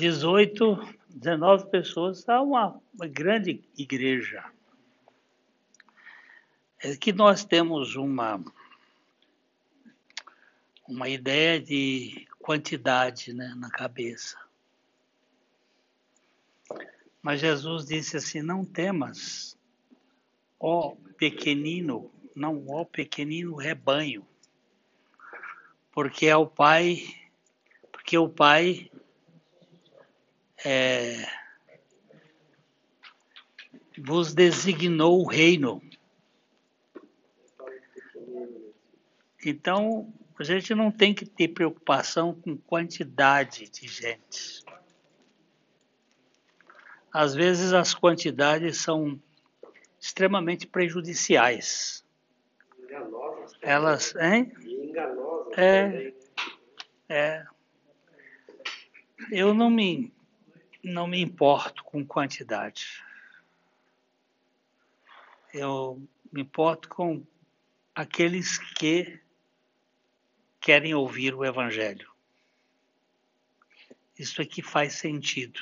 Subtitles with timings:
[0.00, 4.44] 18, 19 pessoas, está uma, uma grande igreja.
[6.82, 8.42] É que nós temos uma,
[10.88, 14.38] uma ideia de quantidade né, na cabeça.
[17.22, 19.58] Mas Jesus disse assim: Não temas,
[20.58, 24.26] ó pequenino, não ó pequenino rebanho,
[25.92, 27.14] porque é o Pai,
[27.92, 28.90] porque o Pai
[30.64, 31.26] é,
[33.98, 35.82] vos designou o reino.
[39.44, 44.64] Então, a gente não tem que ter preocupação com quantidade de gente.
[47.12, 49.20] Às vezes as quantidades são
[50.00, 52.04] extremamente prejudiciais.
[52.78, 53.58] Enganosas.
[53.60, 54.52] Elas, hein?
[54.62, 55.58] Enganosas.
[55.58, 56.14] É,
[57.08, 57.44] é.
[59.30, 60.12] Eu não me,
[60.82, 63.04] não me importo com quantidade.
[65.52, 67.24] Eu me importo com
[67.94, 69.20] aqueles que
[70.60, 72.10] querem ouvir o Evangelho.
[74.18, 75.60] Isso aqui faz sentido.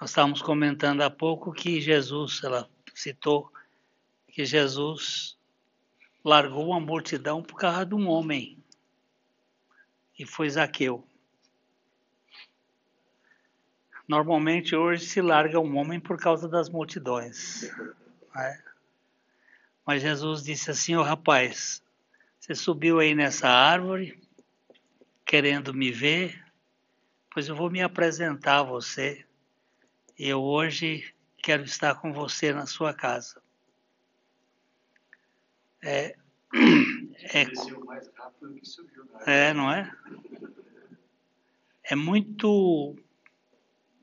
[0.00, 3.52] Nós estávamos comentando há pouco que Jesus, ela citou
[4.28, 5.38] que Jesus
[6.24, 8.62] largou uma multidão por causa de um homem,
[10.18, 11.06] e foi Zaqueu.
[14.06, 17.70] Normalmente hoje se larga um homem por causa das multidões.
[18.34, 18.62] Né?
[19.86, 21.82] Mas Jesus disse assim, ô oh, rapaz,
[22.38, 24.20] você subiu aí nessa árvore,
[25.24, 26.44] querendo me ver,
[27.30, 29.24] pois eu vou me apresentar a você.
[30.18, 33.40] E eu hoje quero estar com você na sua casa.
[35.82, 36.14] É,
[37.34, 37.46] é,
[39.26, 39.92] é, não é?
[41.82, 42.94] É muito,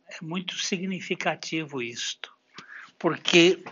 [0.10, 2.36] é muito significativo isto,
[2.98, 3.64] porque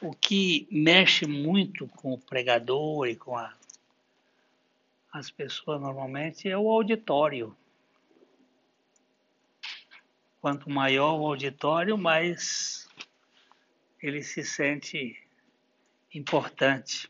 [0.00, 3.54] o que mexe muito com o pregador e com a,
[5.12, 7.56] as pessoas normalmente é o auditório.
[10.40, 12.88] Quanto maior o auditório, mais
[14.02, 15.16] ele se sente
[16.12, 17.08] importante.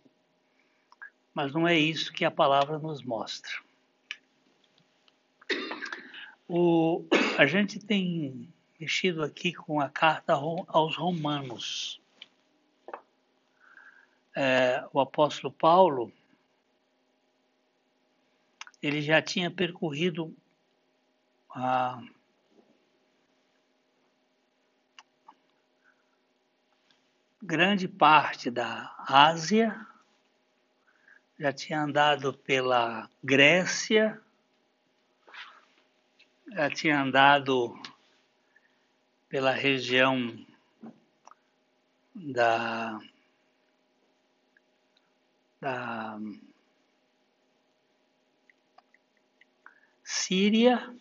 [1.33, 3.62] Mas não é isso que a palavra nos mostra.
[6.55, 7.07] O,
[7.39, 8.47] a gente tem
[8.79, 11.99] mexido aqui com a carta aos Romanos.
[14.37, 16.13] É, o apóstolo Paulo,
[18.83, 20.37] ele já tinha percorrido
[21.49, 22.03] a
[27.43, 29.87] grande parte da Ásia,
[31.39, 34.21] já tinha andado pela Grécia,
[36.51, 37.81] já tinha andado
[39.29, 40.45] pela região
[42.15, 42.99] da
[45.61, 46.19] da
[50.03, 50.93] Síria,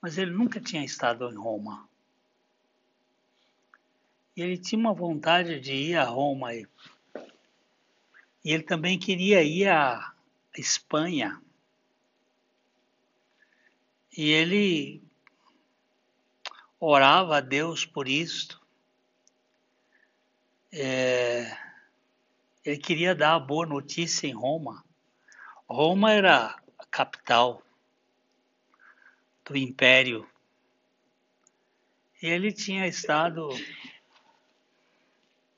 [0.00, 1.88] mas ele nunca tinha estado em Roma.
[4.36, 6.54] E ele tinha uma vontade de ir a Roma.
[6.54, 6.68] E
[8.44, 10.14] ele também queria ir à
[10.56, 11.41] Espanha.
[14.16, 15.02] E ele
[16.78, 18.60] orava a Deus por isto.
[20.70, 21.56] É,
[22.64, 24.84] ele queria dar a boa notícia em Roma.
[25.68, 27.62] Roma era a capital
[29.44, 30.28] do império.
[32.22, 33.48] E ele tinha estado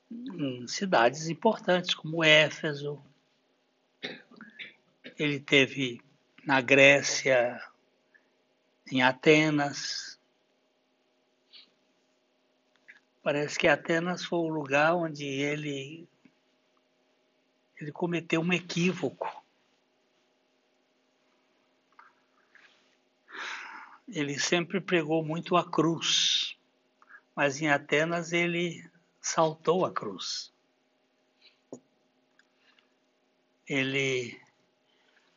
[0.09, 3.03] em cidades importantes como Éfeso.
[5.17, 6.01] Ele teve
[6.45, 7.61] na Grécia,
[8.91, 10.19] em Atenas.
[13.23, 16.07] Parece que Atenas foi o lugar onde ele
[17.77, 19.43] ele cometeu um equívoco.
[24.07, 26.57] Ele sempre pregou muito a cruz,
[27.35, 28.87] mas em Atenas ele
[29.19, 30.53] saltou a cruz.
[33.67, 34.39] Ele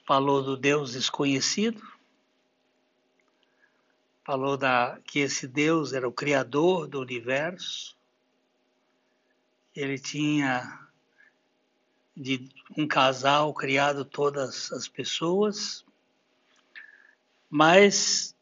[0.07, 1.83] falou do Deus desconhecido,
[4.29, 7.97] falou da, que esse Deus era o Criador do universo,
[9.75, 10.87] ele tinha
[12.15, 12.47] de
[12.77, 15.83] um casal criado todas as pessoas,
[17.49, 18.37] mas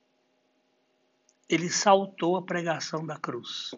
[1.48, 3.72] ele saltou a pregação da cruz.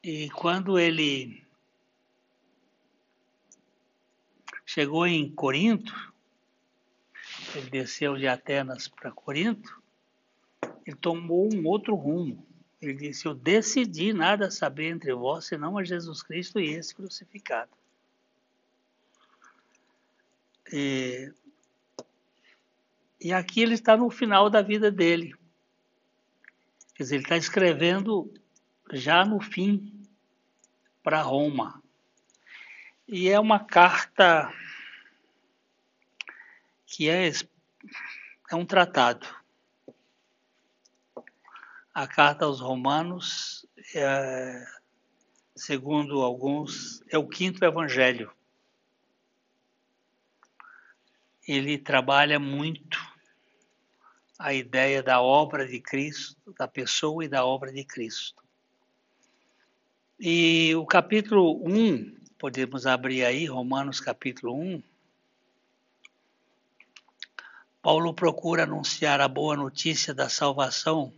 [0.00, 1.44] E quando ele
[4.64, 6.13] chegou em Corinto,
[7.54, 9.82] ele desceu de Atenas para Corinto,
[10.86, 12.46] ele tomou um outro rumo.
[12.80, 17.70] Ele disse: Eu decidi nada saber entre vós, senão a Jesus Cristo e esse crucificado.
[20.72, 21.32] E,
[23.20, 25.34] e aqui ele está no final da vida dele.
[26.94, 28.32] Quer dizer, ele está escrevendo
[28.92, 30.04] já no fim
[31.02, 31.82] para Roma.
[33.06, 34.52] E é uma carta
[36.94, 39.26] que é, é um tratado.
[41.92, 44.64] A carta aos Romanos, é,
[45.56, 48.30] segundo alguns, é o quinto evangelho.
[51.48, 52.96] Ele trabalha muito
[54.38, 58.40] a ideia da obra de Cristo, da pessoa e da obra de Cristo.
[60.18, 64.93] E o capítulo 1, podemos abrir aí, Romanos capítulo 1.
[67.84, 71.12] Paulo procura anunciar a boa notícia da salvação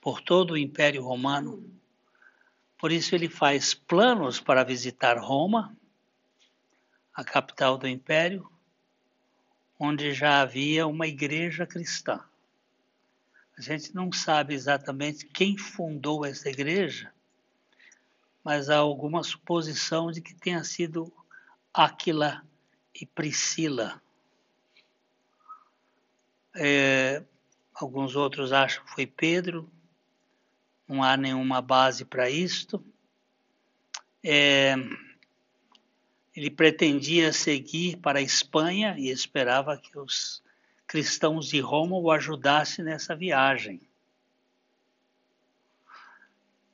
[0.00, 1.64] por todo o Império Romano.
[2.76, 5.72] Por isso ele faz planos para visitar Roma,
[7.14, 8.50] a capital do Império,
[9.78, 12.20] onde já havia uma igreja cristã.
[13.56, 17.14] A gente não sabe exatamente quem fundou essa igreja,
[18.42, 21.12] mas há alguma suposição de que tenha sido
[21.72, 22.44] Áquila
[22.92, 24.02] e Priscila.
[26.62, 27.22] É,
[27.74, 29.66] alguns outros acham que foi Pedro,
[30.86, 32.84] não há nenhuma base para isto.
[34.22, 34.74] É,
[36.36, 40.42] ele pretendia seguir para a Espanha e esperava que os
[40.86, 43.80] cristãos de Roma o ajudassem nessa viagem.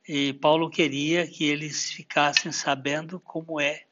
[0.09, 3.85] E Paulo queria que eles ficassem sabendo como é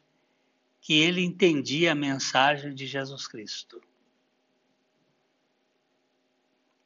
[0.80, 3.80] que ele entendia a mensagem de Jesus Cristo.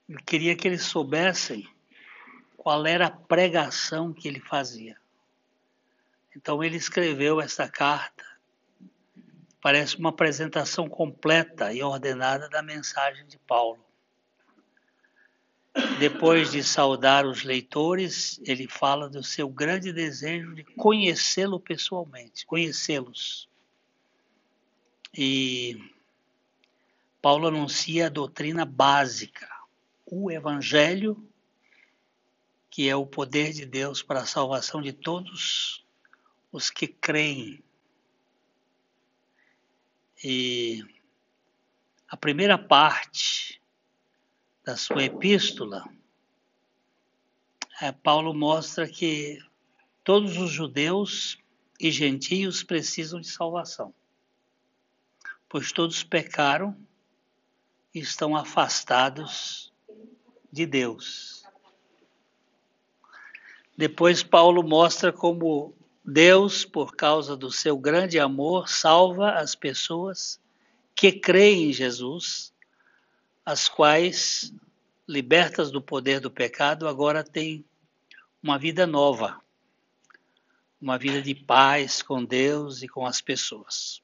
[0.08, 1.68] Ele queria que eles soubessem
[2.56, 4.96] qual era a pregação que ele fazia.
[6.34, 8.24] Então ele escreveu essa carta.
[9.60, 13.84] Parece uma apresentação completa e ordenada da mensagem de Paulo.
[15.98, 23.48] Depois de saudar os leitores, ele fala do seu grande desejo de conhecê-lo pessoalmente, conhecê-los.
[25.16, 25.92] E
[27.20, 29.48] Paulo anuncia a doutrina básica,
[30.10, 31.28] o evangelho,
[32.70, 35.84] que é o poder de Deus para a salvação de todos
[36.50, 37.62] os que creem.
[40.22, 40.84] E
[42.08, 43.60] a primeira parte
[44.64, 45.84] da sua epístola,
[47.80, 49.38] é, Paulo mostra que
[50.02, 51.38] todos os judeus
[51.78, 53.94] e gentios precisam de salvação,
[55.48, 56.76] pois todos pecaram
[57.94, 59.67] e estão afastados
[60.50, 61.44] de Deus.
[63.76, 65.74] Depois, Paulo mostra como
[66.04, 70.40] Deus, por causa do seu grande amor, salva as pessoas
[70.94, 72.52] que creem em Jesus
[73.44, 74.52] as quais,
[75.06, 77.64] libertas do poder do pecado, agora têm
[78.42, 79.40] uma vida nova,
[80.80, 84.02] uma vida de paz com Deus e com as pessoas.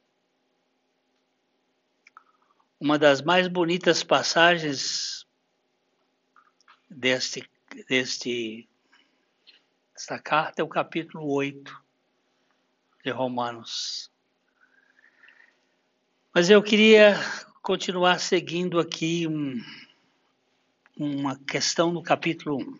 [2.81, 5.24] Uma das mais bonitas passagens
[6.89, 7.49] deste,
[7.89, 8.69] deste,
[9.93, 11.83] desta carta é o capítulo 8
[13.05, 14.11] de Romanos.
[16.33, 17.17] Mas eu queria
[17.63, 19.63] continuar seguindo aqui um,
[20.97, 22.79] uma questão no capítulo 1,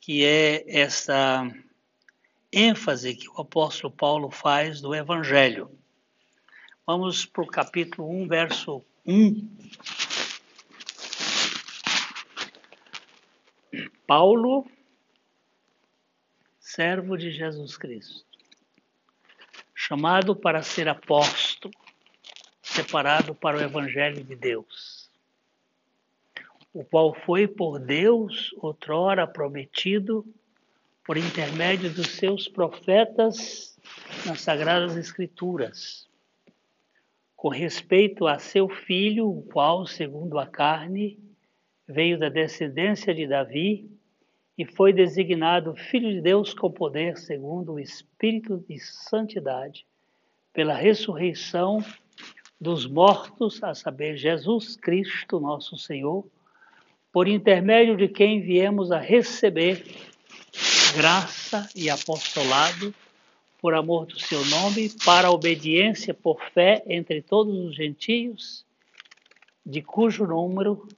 [0.00, 1.50] que é essa
[2.52, 5.70] ênfase que o apóstolo Paulo faz do Evangelho.
[6.86, 9.48] Vamos para o capítulo 1, verso 1.
[14.06, 14.64] Paulo,
[16.60, 18.24] servo de Jesus Cristo,
[19.74, 21.74] chamado para ser apóstolo,
[22.62, 25.10] separado para o Evangelho de Deus,
[26.72, 30.24] o qual foi por Deus outrora prometido
[31.04, 33.76] por intermédio dos seus profetas
[34.24, 36.08] nas Sagradas Escrituras,
[37.34, 41.18] com respeito a seu filho, o qual, segundo a carne,
[41.88, 43.95] veio da descendência de Davi
[44.56, 49.86] e foi designado Filho de Deus com poder, segundo o Espírito de Santidade,
[50.52, 51.84] pela ressurreição
[52.58, 56.24] dos mortos, a saber, Jesus Cristo, nosso Senhor,
[57.12, 59.84] por intermédio de quem viemos a receber
[60.94, 62.94] graça e apostolado
[63.60, 68.64] por amor do seu nome, para a obediência por fé entre todos os gentios,
[69.64, 70.88] de cujo número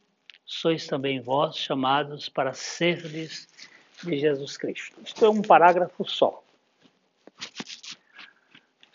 [0.48, 3.46] sois também vós chamados para serdes
[4.02, 4.98] de Jesus Cristo.
[5.04, 6.42] Isto é um parágrafo só.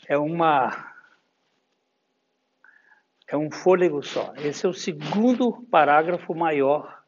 [0.08, 0.92] É uma
[3.28, 4.34] é um fôlego só.
[4.38, 7.04] Esse é o segundo parágrafo maior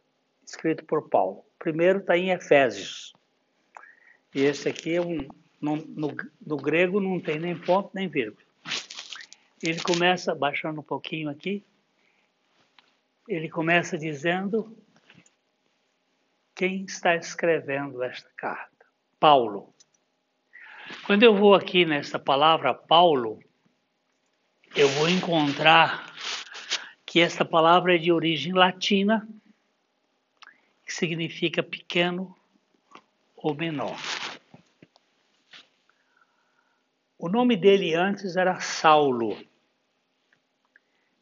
[0.46, 1.40] escrito por Paulo.
[1.40, 3.14] O primeiro está em Efésios.
[4.34, 5.28] E esse aqui é um
[5.60, 8.46] no, no, no grego não tem nem ponto nem vírgula.
[9.64, 11.64] Ele começa, baixando um pouquinho aqui,
[13.28, 14.78] ele começa dizendo
[16.54, 18.86] quem está escrevendo esta carta?
[19.20, 19.74] Paulo.
[21.06, 23.40] Quando eu vou aqui nessa palavra Paulo,
[24.76, 26.14] eu vou encontrar
[27.06, 29.28] que esta palavra é de origem latina,
[30.86, 32.36] que significa pequeno
[33.36, 33.98] ou menor.
[37.18, 39.36] O nome dele antes era Saulo.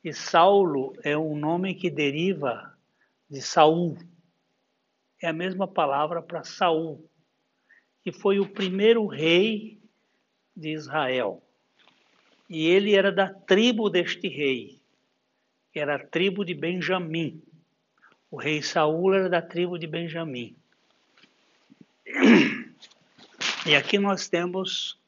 [0.04, 2.78] E Saulo é um nome que deriva
[3.30, 3.98] de Saul.
[5.22, 7.10] É a mesma palavra para Saul,
[8.04, 9.82] que foi o primeiro rei
[10.56, 11.42] de Israel.
[12.50, 14.82] E ele era da tribo deste rei,
[15.72, 17.42] que era a tribo de Benjamim.
[18.30, 20.56] O rei Saul era da tribo de Benjamim.
[23.66, 25.00] E aqui nós temos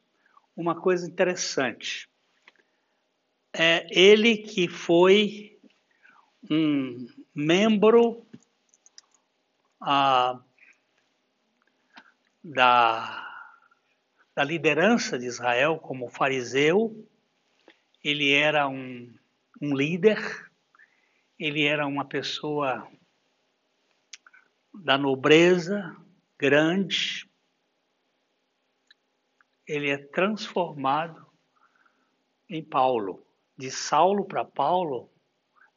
[0.56, 2.10] uma coisa interessante.
[3.58, 5.58] É ele que foi
[6.52, 8.28] um membro
[9.80, 10.42] ah,
[12.44, 13.50] da,
[14.36, 17.08] da liderança de Israel como fariseu,
[18.04, 19.18] ele era um,
[19.62, 20.20] um líder,
[21.40, 22.86] ele era uma pessoa
[24.74, 25.96] da nobreza
[26.38, 27.26] grande,
[29.66, 31.26] ele é transformado
[32.50, 33.25] em Paulo.
[33.58, 35.10] De Saulo para Paulo,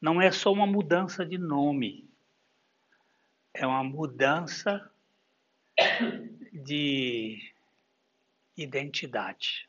[0.01, 2.09] não é só uma mudança de nome,
[3.53, 4.89] é uma mudança
[6.51, 7.53] de
[8.55, 9.67] identidade.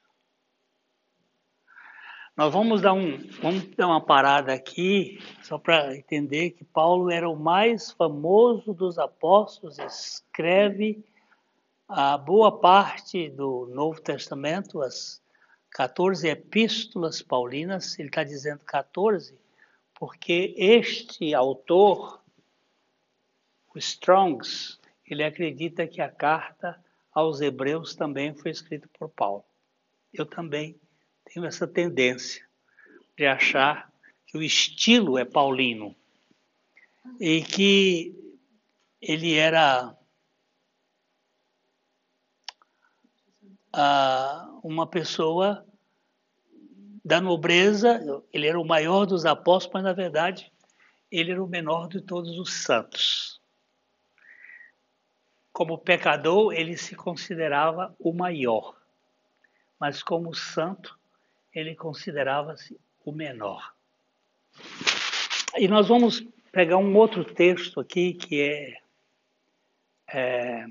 [2.36, 7.28] Nós vamos dar, um, vamos dar uma parada aqui, só para entender que Paulo era
[7.28, 11.04] o mais famoso dos apóstolos, escreve
[11.88, 15.20] a boa parte do Novo Testamento, as
[15.70, 19.38] 14 epístolas paulinas, ele está dizendo 14,
[19.94, 22.20] porque este autor,
[23.74, 29.44] o Strongs, ele acredita que a carta aos Hebreus também foi escrita por Paulo.
[30.12, 30.78] Eu também
[31.24, 32.44] tenho essa tendência
[33.16, 33.92] de achar
[34.26, 35.94] que o estilo é paulino
[37.20, 38.14] e que
[39.00, 39.96] ele era
[43.72, 45.64] a uma pessoa
[47.04, 50.52] da nobreza, ele era o maior dos apóstolos, mas na verdade
[51.10, 53.40] ele era o menor de todos os santos.
[55.52, 58.76] Como pecador, ele se considerava o maior,
[59.78, 60.98] mas como santo,
[61.52, 63.74] ele considerava-se o menor.
[65.56, 68.76] E nós vamos pegar um outro texto aqui que é,
[70.06, 70.66] é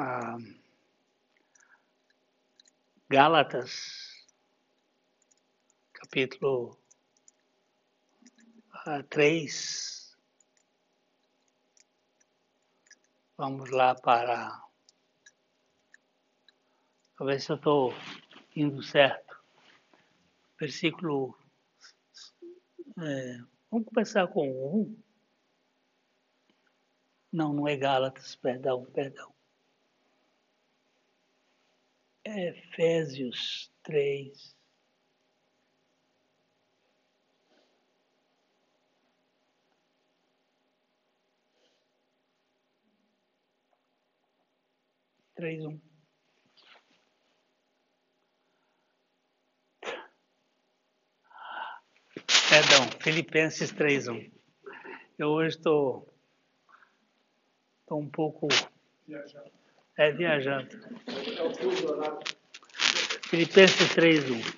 [0.00, 0.38] a
[3.10, 4.26] Gálatas,
[5.92, 6.78] capítulo
[9.10, 10.16] 3.
[13.36, 14.64] Vamos lá para.
[17.38, 17.92] Se eu estou
[18.56, 19.38] indo certo.
[20.58, 21.38] Versículo.
[23.02, 23.38] É,
[23.70, 25.02] vamos começar com um.
[27.30, 29.39] Não, não é Gálatas, perdão, perdão.
[32.36, 34.56] Efésios 3.
[45.34, 45.80] Três, um.
[52.50, 54.30] Perdão, Filipenses 3, 1.
[55.18, 56.06] Eu hoje estou
[57.90, 58.48] um pouco
[59.06, 59.59] viajando.
[60.00, 60.66] É, viajando.
[63.28, 64.56] Filipenses 3.1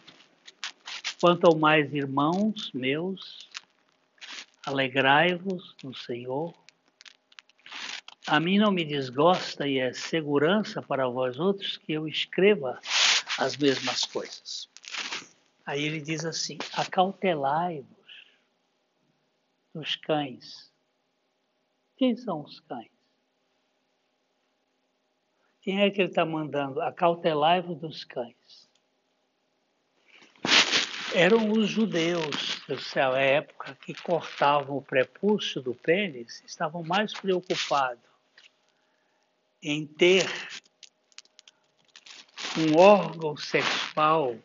[1.21, 3.51] Quanto ao mais, irmãos meus,
[4.65, 6.55] alegrai-vos no Senhor.
[8.25, 12.79] A mim não me desgosta e é segurança para vós outros que eu escreva
[13.37, 14.69] as mesmas coisas.
[15.67, 18.27] Aí ele diz assim: acautelai-vos
[19.75, 20.71] dos cães.
[21.97, 22.92] Quem são os cães?
[25.63, 26.83] Quem é que ele está mandando?
[26.83, 28.69] Acautelai-vos dos cães.
[31.15, 38.03] Eram os judeus da época que cortavam o prepúcio do pênis, estavam mais preocupados
[39.63, 40.27] em ter
[42.59, 44.37] um órgão sexual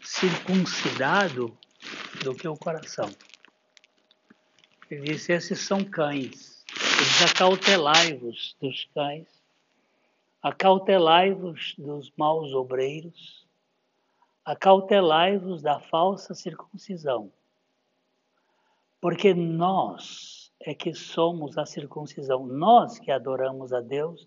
[0.00, 1.56] circuncidado
[2.22, 3.10] do que o coração.
[4.90, 6.64] Ele disse: esses são cães.
[6.70, 9.26] Eles acautelai-vos dos cães,
[10.42, 13.46] acautelai-vos dos maus obreiros,
[14.44, 17.32] acautelai-vos da falsa circuncisão.
[19.00, 24.26] Porque nós é que somos a circuncisão, nós que adoramos a Deus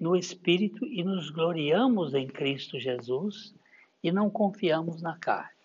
[0.00, 3.54] no Espírito e nos gloriamos em Cristo Jesus
[4.02, 5.58] e não confiamos na carne.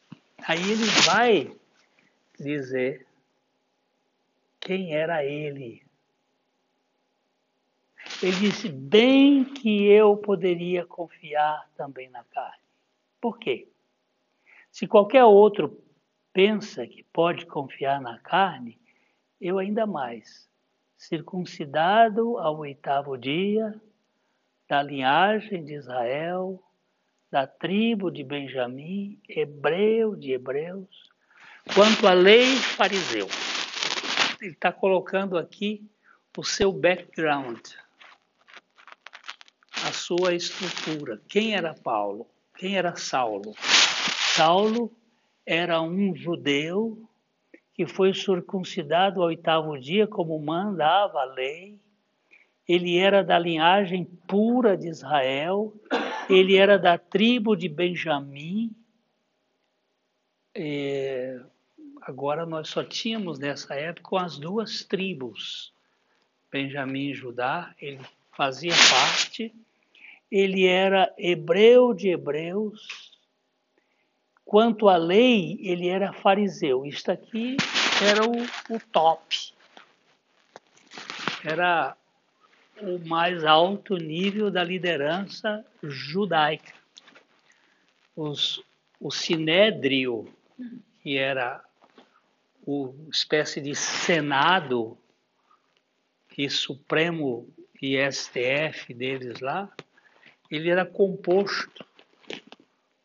[0.46, 1.56] Aí ele vai
[2.38, 3.08] dizer
[4.60, 5.83] quem era ele.
[8.24, 12.64] Ele disse: bem que eu poderia confiar também na carne.
[13.20, 13.68] Por quê?
[14.72, 15.78] Se qualquer outro
[16.32, 18.80] pensa que pode confiar na carne,
[19.42, 20.50] eu ainda mais.
[20.96, 23.76] Circuncidado ao oitavo dia,
[24.70, 26.64] da linhagem de Israel,
[27.30, 31.10] da tribo de Benjamim, hebreu de hebreus,
[31.76, 33.28] quanto à lei fariseu.
[34.40, 35.86] Ele está colocando aqui
[36.38, 37.60] o seu background,
[39.88, 41.22] a sua estrutura.
[41.28, 42.28] Quem era Paulo?
[42.58, 43.54] Quem era Saulo?
[44.36, 44.92] Saulo
[45.46, 47.10] era um judeu
[47.74, 51.80] que foi circuncidado ao oitavo dia, como mandava a lei.
[52.68, 55.74] Ele era da linhagem pura de Israel,
[56.30, 58.74] ele era da tribo de Benjamim.
[60.56, 61.42] É,
[62.02, 65.74] agora nós só tínhamos nessa época as duas tribos,
[66.52, 68.00] Benjamim e Judá, ele
[68.32, 69.54] fazia parte,
[70.36, 73.12] ele era hebreu de hebreus,
[74.44, 76.84] quanto à lei, ele era fariseu.
[76.88, 77.56] Isto aqui
[78.04, 79.54] era o, o top,
[81.46, 81.96] era
[82.82, 86.74] o mais alto nível da liderança judaica.
[88.16, 88.60] Os,
[89.00, 90.28] o sinédrio,
[91.04, 91.64] que era
[92.66, 94.98] o espécie de senado
[96.36, 97.48] e supremo
[97.80, 99.70] e STF deles lá,
[100.56, 101.84] ele era composto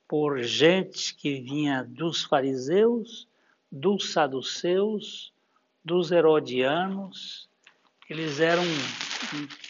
[0.07, 3.27] por gente que vinha dos fariseus,
[3.71, 5.33] dos saduceus,
[5.85, 7.49] dos herodianos,
[8.09, 8.65] eles eram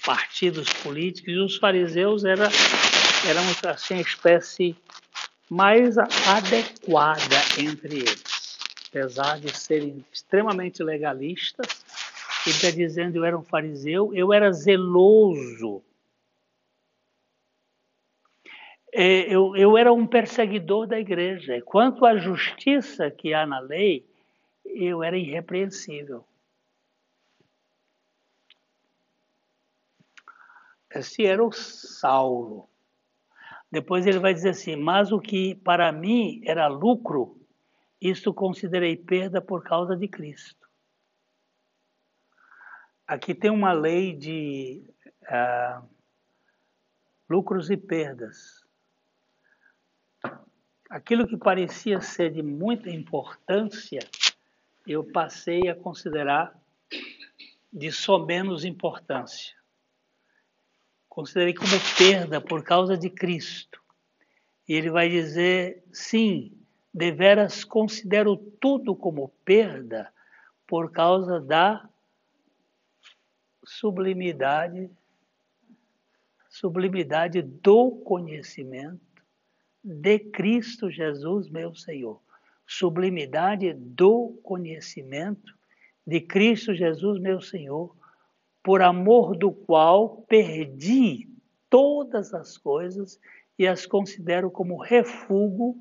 [0.04, 2.48] partidos políticos, e os fariseus era,
[3.28, 4.76] eram assim, a espécie
[5.48, 8.58] mais adequada entre eles.
[8.88, 11.84] Apesar de serem extremamente legalistas,
[12.44, 15.82] ele está dizendo eu era um fariseu, eu era zeloso.
[18.87, 21.60] É, eu, eu era um perseguidor da igreja.
[21.62, 24.04] Quanto à justiça que há na lei,
[24.64, 26.24] eu era irrepreensível.
[30.90, 32.68] Esse era o Saulo.
[33.70, 37.38] Depois ele vai dizer assim: Mas o que para mim era lucro,
[38.00, 40.66] isto considerei perda por causa de Cristo.
[43.06, 44.82] Aqui tem uma lei de
[45.22, 45.88] uh,
[47.28, 48.67] lucros e perdas.
[50.88, 54.00] Aquilo que parecia ser de muita importância,
[54.86, 56.58] eu passei a considerar
[57.72, 59.58] de só menos importância
[61.18, 61.66] considerei como
[61.98, 63.82] perda por causa de Cristo.
[64.68, 66.56] E ele vai dizer: sim,
[66.94, 70.12] deveras considero tudo como perda
[70.64, 71.88] por causa da
[73.64, 74.88] sublimidade
[76.48, 79.07] sublimidade do conhecimento
[79.88, 82.20] de Cristo Jesus, meu Senhor.
[82.66, 85.54] Sublimidade do conhecimento
[86.06, 87.96] de Cristo Jesus, meu Senhor,
[88.62, 91.26] por amor do qual perdi
[91.70, 93.18] todas as coisas
[93.58, 95.74] e as considero como refúgio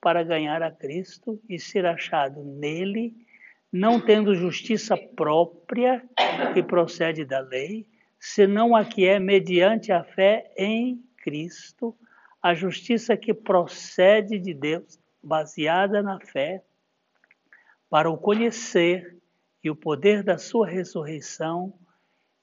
[0.00, 3.14] para ganhar a Cristo e ser achado nele,
[3.70, 6.02] não tendo justiça própria
[6.54, 7.86] que procede da lei,
[8.18, 11.94] senão a que é mediante a fé em Cristo,
[12.42, 16.64] a justiça que procede de Deus, baseada na fé,
[17.88, 19.18] para o conhecer
[19.62, 21.74] e o poder da sua ressurreição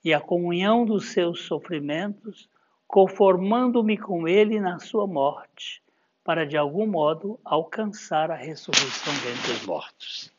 [0.04, 2.50] e a comunhão dos seus sofrimentos,
[2.88, 5.82] conformando-me com ele na sua morte,
[6.24, 10.32] para de algum modo alcançar a ressurreição dentre os mortos.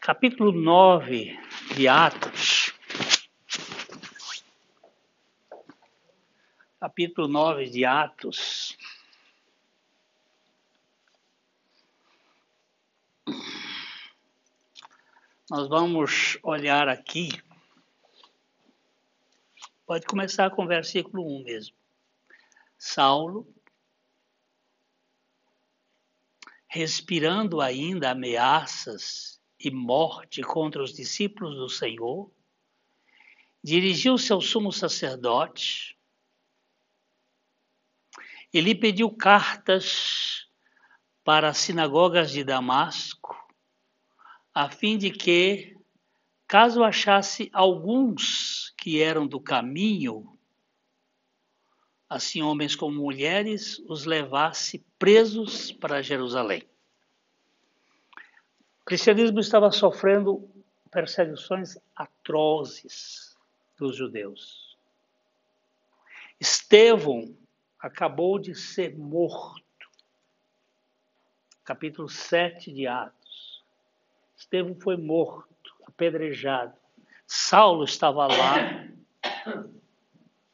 [0.00, 1.38] Capítulo 9
[1.74, 2.72] de Atos.
[6.80, 8.67] Capítulo 9 de Atos.
[15.50, 17.30] Nós vamos olhar aqui.
[19.86, 21.74] Pode começar com o versículo 1 mesmo.
[22.76, 23.50] Saulo,
[26.66, 32.30] respirando ainda ameaças e morte contra os discípulos do Senhor,
[33.64, 35.98] dirigiu-se ao sumo sacerdote
[38.52, 40.46] e lhe pediu cartas
[41.24, 43.47] para as sinagogas de Damasco,
[44.58, 45.76] a fim de que,
[46.48, 50.36] caso achasse alguns que eram do caminho,
[52.10, 56.68] assim homens como mulheres, os levasse presos para Jerusalém.
[58.82, 60.50] O cristianismo estava sofrendo
[60.90, 63.38] perseguições atrozes
[63.78, 64.76] dos judeus.
[66.40, 67.32] Estevão
[67.78, 69.88] acabou de ser morto.
[71.62, 73.17] Capítulo 7 de Atos.
[74.38, 76.74] Estevão foi morto, apedrejado.
[77.26, 78.88] Saulo estava lá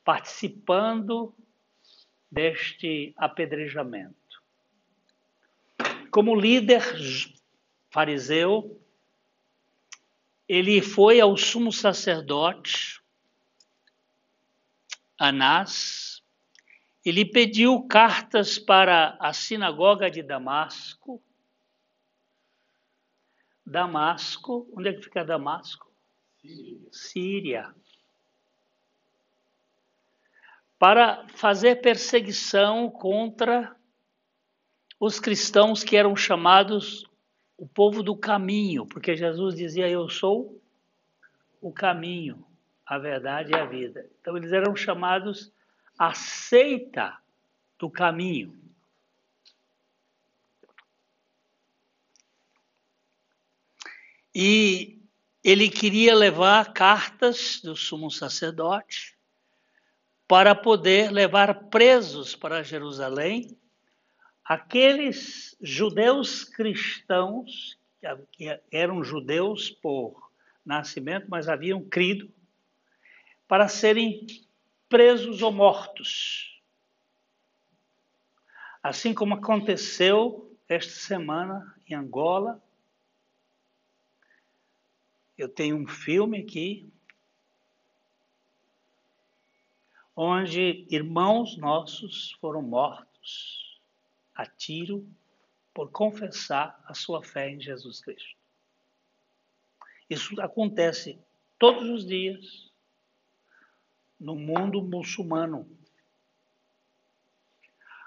[0.03, 1.35] participando
[2.31, 4.43] deste apedrejamento.
[6.11, 6.83] Como líder
[7.91, 8.81] fariseu,
[10.49, 13.03] ele foi ao sumo sacerdote,
[15.19, 16.23] Anás,
[17.05, 21.23] e lhe pediu cartas para a sinagoga de Damasco.
[23.67, 25.91] Damasco, onde é que fica Damasco?
[26.41, 26.91] Síria.
[26.93, 27.75] Síria
[30.85, 33.75] para fazer perseguição contra
[35.01, 37.07] os cristãos que eram chamados
[37.57, 40.61] o povo do caminho, porque Jesus dizia: Eu sou
[41.59, 42.45] o caminho,
[42.85, 44.07] a verdade e a vida.
[44.21, 45.51] Então, eles eram chamados
[45.99, 47.17] a seita
[47.79, 48.55] do caminho.
[54.35, 55.01] E
[55.43, 59.17] ele queria levar cartas do sumo sacerdote
[60.27, 63.57] para poder levar presos para Jerusalém
[64.45, 67.79] aqueles judeus cristãos,
[68.33, 70.31] que eram judeus por
[70.65, 72.31] nascimento, mas haviam crido,
[73.49, 74.27] para serem
[74.89, 76.63] presos ou mortos.
[78.83, 82.63] Assim como aconteceu esta semana em Angola.
[85.37, 86.89] Eu tenho um filme aqui
[90.17, 93.81] onde irmãos nossos foram mortos
[94.35, 95.07] a tiro
[95.73, 98.37] por confessar a sua fé em Jesus Cristo.
[100.09, 101.19] Isso acontece
[101.59, 102.71] todos os dias
[104.21, 105.69] no mundo muçulmano.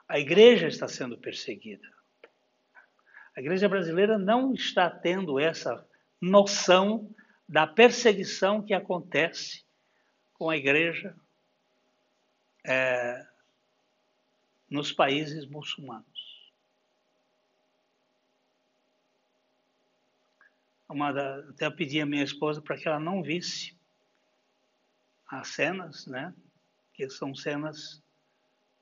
[0.08, 1.92] A igreja está sendo perseguida.
[3.36, 5.86] A igreja brasileira não está tendo essa
[6.22, 7.14] noção
[7.48, 9.64] da perseguição que acontece
[10.34, 11.16] com a igreja
[12.66, 13.26] é,
[14.70, 16.06] nos países muçulmanos.
[20.90, 23.78] Da, até pedi a minha esposa para que ela não visse
[25.28, 26.34] as cenas, né?
[26.94, 28.02] Que são cenas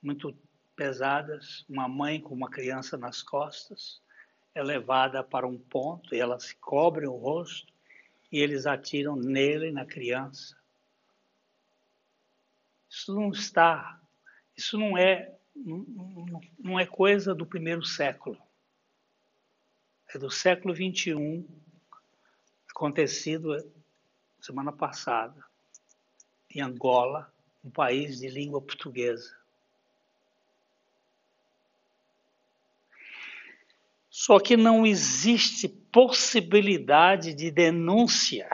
[0.01, 0.37] muito
[0.75, 4.01] pesadas, uma mãe com uma criança nas costas
[4.55, 7.71] é levada para um ponto e ela se cobre o rosto
[8.31, 10.57] e eles atiram nele, na criança.
[12.89, 14.01] Isso não está,
[14.55, 18.37] isso não é, não, não é coisa do primeiro século.
[20.13, 21.45] É do século 21,
[22.69, 23.57] acontecido
[24.39, 25.43] semana passada,
[26.49, 29.35] em Angola, um país de língua portuguesa.
[34.17, 38.49] Só que não existe possibilidade de denúncia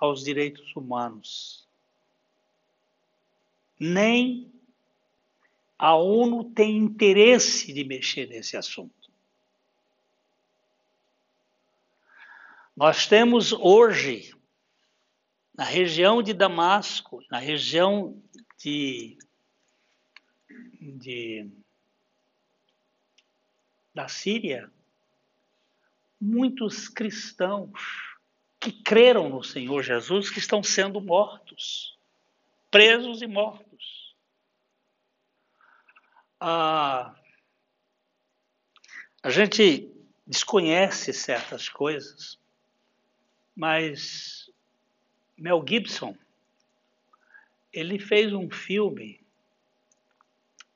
[0.00, 1.68] aos direitos humanos.
[3.78, 4.50] Nem
[5.78, 9.10] a ONU tem interesse de mexer nesse assunto.
[12.74, 14.34] Nós temos hoje,
[15.54, 18.18] na região de Damasco, na região
[18.56, 19.18] de,
[20.80, 21.50] de
[23.94, 24.72] da Síria,
[26.22, 27.72] muitos cristãos
[28.60, 31.98] que creram no Senhor Jesus que estão sendo mortos,
[32.70, 34.14] presos e mortos.
[36.38, 37.12] Ah,
[39.20, 39.92] a gente
[40.24, 42.38] desconhece certas coisas,
[43.56, 44.48] mas
[45.36, 46.16] Mel Gibson
[47.72, 49.20] ele fez um filme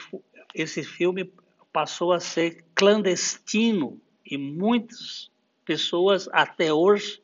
[0.53, 1.33] esse filme
[1.73, 5.29] passou a ser clandestino e muitas
[5.63, 7.21] pessoas até hoje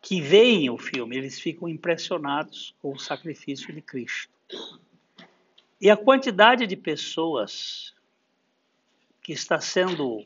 [0.00, 4.32] que veem o filme, eles ficam impressionados com o sacrifício de Cristo.
[5.80, 7.94] E a quantidade de pessoas
[9.22, 10.24] que está sendo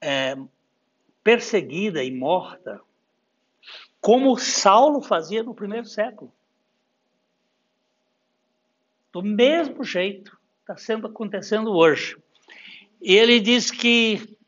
[0.00, 0.36] é,
[1.24, 2.80] perseguida e morta,
[4.00, 6.32] como Saulo fazia no primeiro século.
[9.12, 12.16] Do mesmo jeito está sendo acontecendo hoje.
[13.02, 14.38] E ele diz que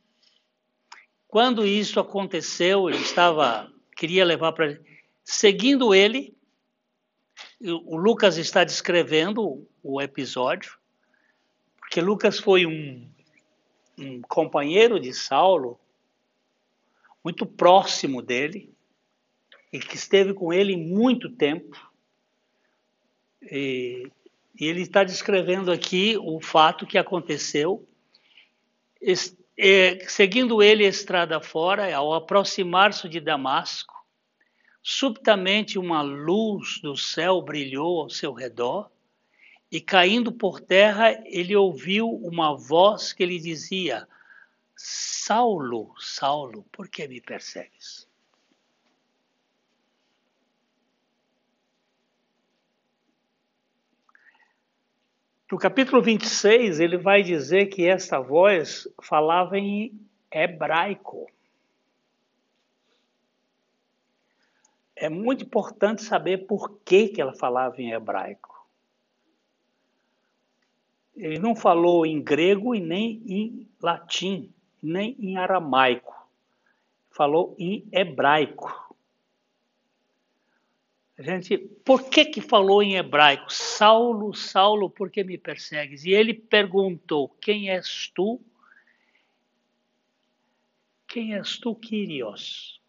[1.27, 4.79] quando isso aconteceu, ele estava queria levar para
[5.25, 6.37] seguindo ele,
[7.61, 10.79] o Lucas está descrevendo o episódio,
[11.81, 13.11] porque Lucas foi um,
[13.99, 15.81] um companheiro de Saulo,
[17.25, 18.73] muito próximo dele,
[19.73, 21.77] e que esteve com ele muito tempo.
[23.43, 24.09] E,
[24.61, 27.85] e ele está descrevendo aqui o fato que aconteceu
[30.09, 33.95] seguindo ele a estrada fora, ao aproximar-se de Damasco,
[34.83, 38.91] subitamente uma luz do céu brilhou ao seu redor,
[39.71, 44.07] e caindo por terra, ele ouviu uma voz que lhe dizia:
[44.77, 48.09] Saulo, Saulo, por que me persegues?
[55.51, 59.93] No capítulo 26, ele vai dizer que esta voz falava em
[60.31, 61.31] hebraico.
[64.97, 68.67] É muito importante saber por que, que ela falava em hebraico.
[71.15, 74.51] Ele não falou em grego e nem em latim,
[74.83, 76.27] nem em aramaico.
[77.11, 78.84] Falou em hebraico.
[81.19, 83.53] Gente, por que que falou em hebraico?
[83.53, 86.05] Saulo, Saulo, por que me persegues?
[86.05, 88.41] E ele perguntou: Quem és tu?
[91.07, 92.81] Quem és tu, Quirios?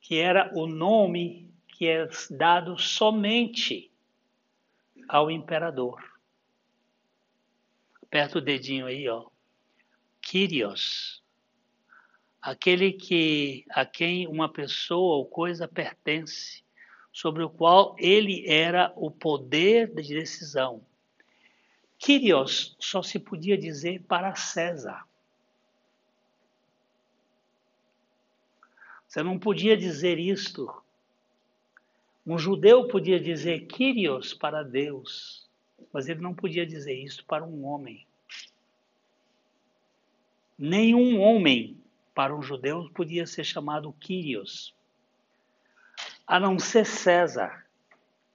[0.00, 3.90] Que era o nome que é dado somente
[5.08, 6.02] ao imperador.
[8.02, 9.26] Aperta o dedinho aí, ó.
[10.20, 11.22] Kyrios.
[12.40, 16.62] Aquele que a quem uma pessoa ou coisa pertence,
[17.12, 20.80] sobre o qual ele era o poder de decisão.
[21.98, 25.04] Kyrios só se podia dizer para César.
[29.08, 30.72] Você não podia dizer isto.
[32.24, 35.50] Um judeu podia dizer Kyrios para Deus,
[35.92, 38.06] mas ele não podia dizer isso para um homem.
[40.56, 41.82] Nenhum homem
[42.18, 44.74] para um judeu podia ser chamado Kyrios,
[46.26, 47.64] a não ser César,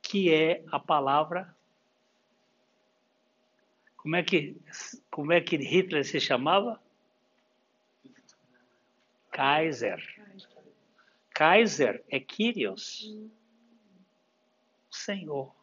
[0.02, 1.54] que é a palavra.
[3.98, 4.56] Como é que,
[5.12, 6.82] como é que Hitler se chamava?
[9.30, 10.02] Kaiser.
[11.32, 13.14] Kaiser é Kyrios.
[14.90, 15.54] Senhor.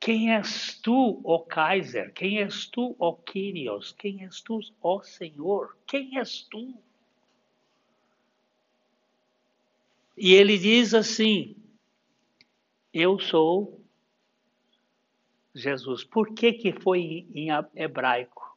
[0.00, 2.10] Quem és tu, ó Kaiser?
[2.14, 3.92] Quem és tu, ó Kyrios?
[3.92, 5.76] Quem és tu, ó Senhor?
[5.86, 6.62] Quem és tu?
[10.16, 11.54] E ele diz assim:
[12.94, 13.78] Eu sou
[15.54, 16.02] Jesus.
[16.02, 18.56] Por que, que foi em hebraico?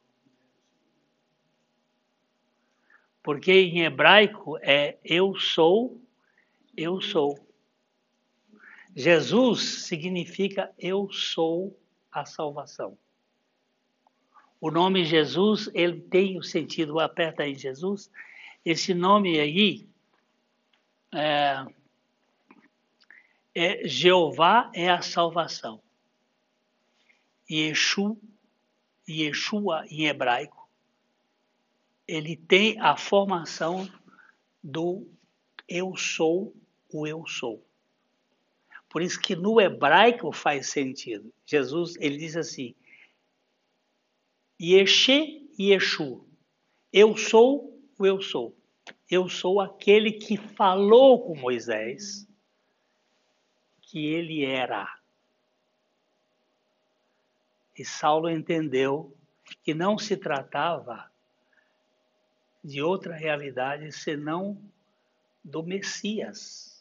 [3.22, 6.02] Porque em hebraico é eu sou,
[6.76, 7.53] eu sou.
[8.96, 11.80] Jesus significa eu sou
[12.12, 12.98] a salvação.
[14.62, 18.10] O nome Jesus, ele tem o sentido, aperta aí Jesus,
[18.64, 19.88] esse nome aí
[21.12, 21.66] é,
[23.54, 25.82] é Jeová é a salvação.
[27.50, 28.16] Yeshua,
[29.08, 30.64] Yeshua em hebraico
[32.08, 33.90] ele tem a formação
[34.62, 35.08] do
[35.68, 36.56] eu sou
[36.92, 37.66] o eu sou.
[38.94, 41.34] Por isso que no hebraico faz sentido.
[41.48, 42.76] Jesus, ele diz assim:
[44.62, 46.24] Yeshe Yeshu.
[46.92, 48.56] Eu sou o eu sou.
[49.10, 52.28] Eu sou aquele que falou com Moisés
[53.82, 55.00] que ele era.
[57.76, 59.18] E Saulo entendeu
[59.64, 61.12] que não se tratava
[62.64, 64.62] de outra realidade senão
[65.44, 66.73] do Messias.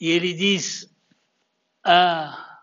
[0.00, 0.94] E ele diz:
[1.84, 2.60] ah,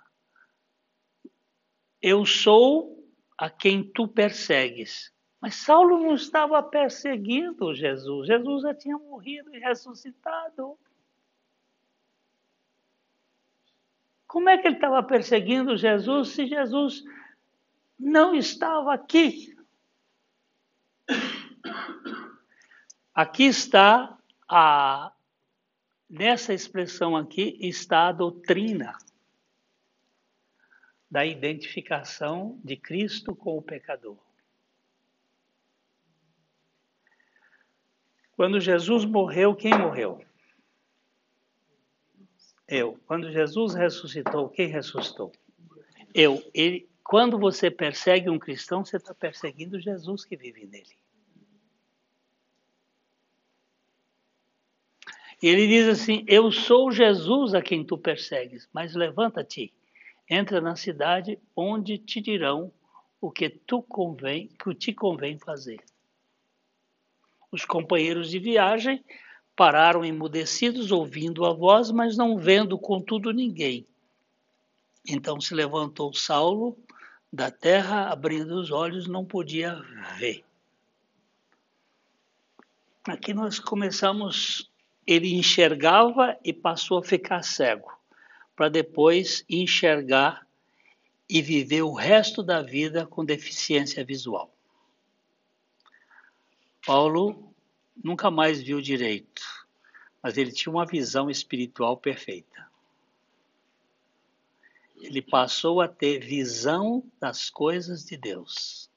[2.02, 3.06] Eu sou
[3.38, 5.14] a quem tu persegues.
[5.42, 8.28] Mas Saulo não estava perseguindo Jesus.
[8.28, 10.78] Jesus já tinha morrido e ressuscitado.
[14.28, 17.04] Como é que ele estava perseguindo Jesus se Jesus
[17.98, 19.56] não estava aqui?
[23.14, 24.18] Aqui está
[24.50, 25.15] a
[26.10, 28.98] nessa expressão aqui está a doutrina
[31.10, 34.18] da identificação de Cristo com o pecador.
[38.36, 40.22] Quando Jesus morreu, quem morreu?
[42.68, 43.00] Eu.
[43.06, 45.32] Quando Jesus ressuscitou, quem ressuscitou?
[46.14, 46.44] Eu.
[46.54, 50.98] Ele, quando você persegue um cristão, você está perseguindo Jesus que vive nele.
[55.46, 59.72] E ele diz assim: Eu sou Jesus a quem tu persegues, mas levanta-te,
[60.28, 62.74] entra na cidade onde te dirão
[63.22, 65.80] o que tu convém, que te convém fazer.
[67.52, 69.06] Os companheiros de viagem
[69.56, 73.86] pararam emudecidos, ouvindo a voz, mas não vendo, contudo, ninguém.
[75.08, 76.76] Então se levantou Saulo
[77.32, 79.76] da terra, abrindo os olhos, não podia
[80.18, 80.44] ver.
[83.08, 84.72] Aqui nós começamos,
[85.06, 87.92] ele enxergava e passou a ficar cego,
[88.56, 90.46] para depois enxergar
[91.30, 94.54] e viver o resto da vida com deficiência visual.
[96.86, 97.54] Paulo
[98.04, 99.42] nunca mais viu direito,
[100.22, 102.66] mas ele tinha uma visão espiritual perfeita
[105.06, 108.90] ele passou a ter visão das coisas de Deus.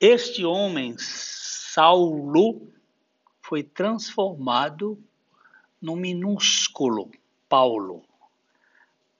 [0.00, 2.68] Este homem, Saulo,
[3.44, 4.98] foi transformado
[5.78, 7.10] no minúsculo
[7.46, 8.02] Paulo.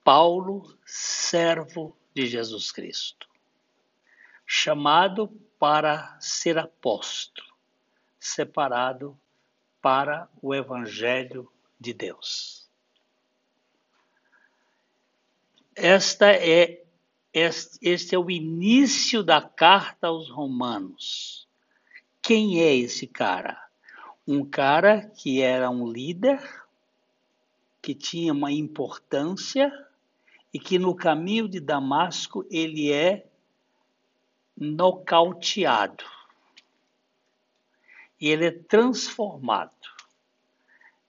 [0.02, 3.28] Paulo, servo de Jesus Cristo,
[4.46, 7.52] chamado para ser apóstolo.
[8.18, 9.14] separado
[9.82, 12.66] para o Evangelho de Deus.
[15.76, 16.82] Esta é
[17.34, 21.46] este, este é o início da carta aos Romanos.
[22.22, 23.63] Quem é esse cara?
[24.26, 26.40] Um cara que era um líder,
[27.82, 29.70] que tinha uma importância
[30.52, 33.26] e que no caminho de Damasco ele é
[34.56, 36.04] nocauteado.
[38.20, 39.72] E ele é transformado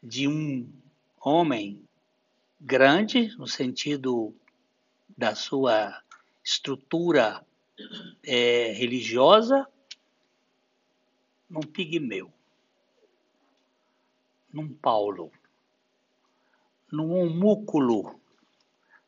[0.02, 0.70] de um
[1.20, 1.82] homem
[2.60, 4.36] grande, no sentido
[5.18, 6.02] da sua
[6.44, 7.46] estrutura
[8.24, 9.68] é, religiosa
[11.50, 12.32] num pigmeu,
[14.56, 15.30] num Paulo,
[16.90, 18.18] num homúnculo,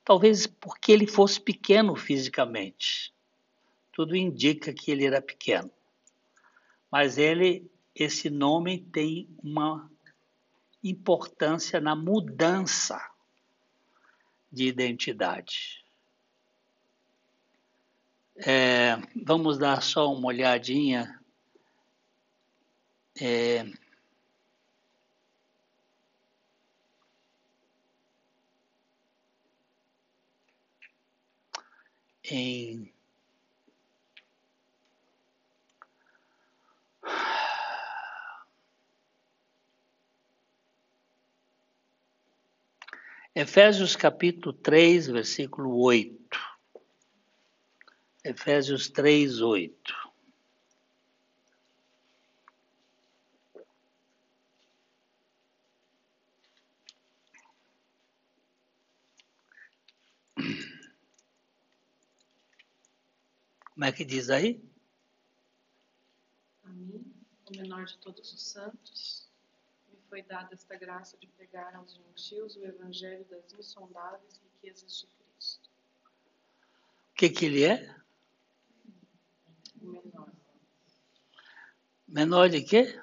[0.03, 3.13] talvez porque ele fosse pequeno fisicamente.
[3.93, 5.71] Tudo indica que ele era pequeno.
[6.91, 9.89] Mas ele, esse nome tem uma
[10.83, 12.99] importância na mudança
[14.51, 15.85] de identidade.
[18.35, 21.19] É, vamos dar só uma olhadinha.
[23.19, 23.65] É,
[32.29, 32.93] em
[43.39, 46.17] Efésios capítulo 3, versículo 8.
[48.23, 50.06] Efésios 3, 8.
[63.77, 64.59] Como é que diz aí?
[66.63, 67.13] A mim,
[67.45, 69.29] o menor de todos os santos,
[69.87, 75.05] me foi dada esta graça de pregar aos gentios o evangelho das insondáveis riquezas de
[75.05, 75.69] Cristo.
[77.11, 77.95] O que, que ele é?
[79.79, 80.33] menor.
[82.07, 82.99] Menor de quê?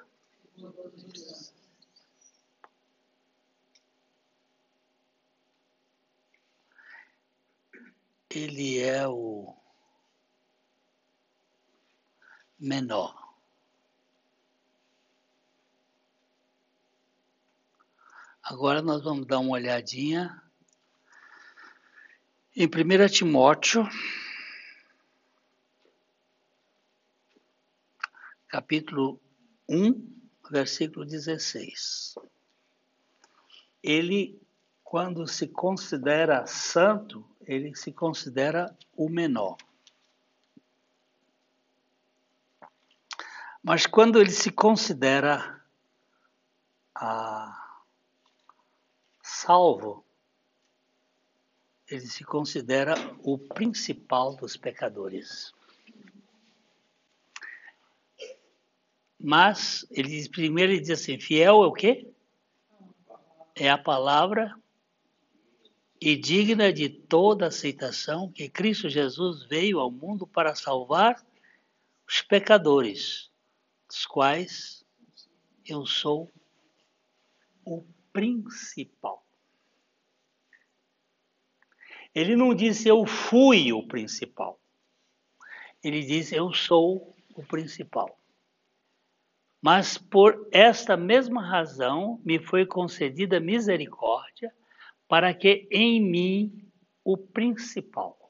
[8.29, 9.55] Ele é o
[12.59, 13.15] menor.
[18.43, 20.41] Agora nós vamos dar uma olhadinha
[22.55, 23.87] em 1 Timóteo
[28.55, 29.19] capítulo
[29.67, 30.15] 1,
[30.49, 32.15] versículo 16.
[33.83, 34.39] Ele,
[34.81, 39.57] quando se considera santo, ele se considera o menor.
[43.65, 45.59] Mas quando ele se considera
[46.93, 47.81] ah,
[49.23, 50.05] salvo,
[51.89, 52.93] ele se considera
[53.23, 55.51] o principal dos pecadores.
[59.19, 62.07] Mas ele diz, primeiro ele diz assim, fiel é o quê?
[63.55, 64.55] É a palavra
[65.99, 71.19] e digna de toda aceitação que Cristo Jesus veio ao mundo para salvar
[72.07, 73.31] os pecadores,
[73.95, 74.85] dos quais
[75.65, 76.29] eu sou
[77.63, 79.25] o principal.
[82.13, 84.59] Ele não disse eu fui o principal.
[85.81, 88.19] Ele diz eu sou o principal.
[89.61, 94.53] Mas por esta mesma razão me foi concedida misericórdia,
[95.07, 96.69] para que em mim
[97.01, 98.29] o principal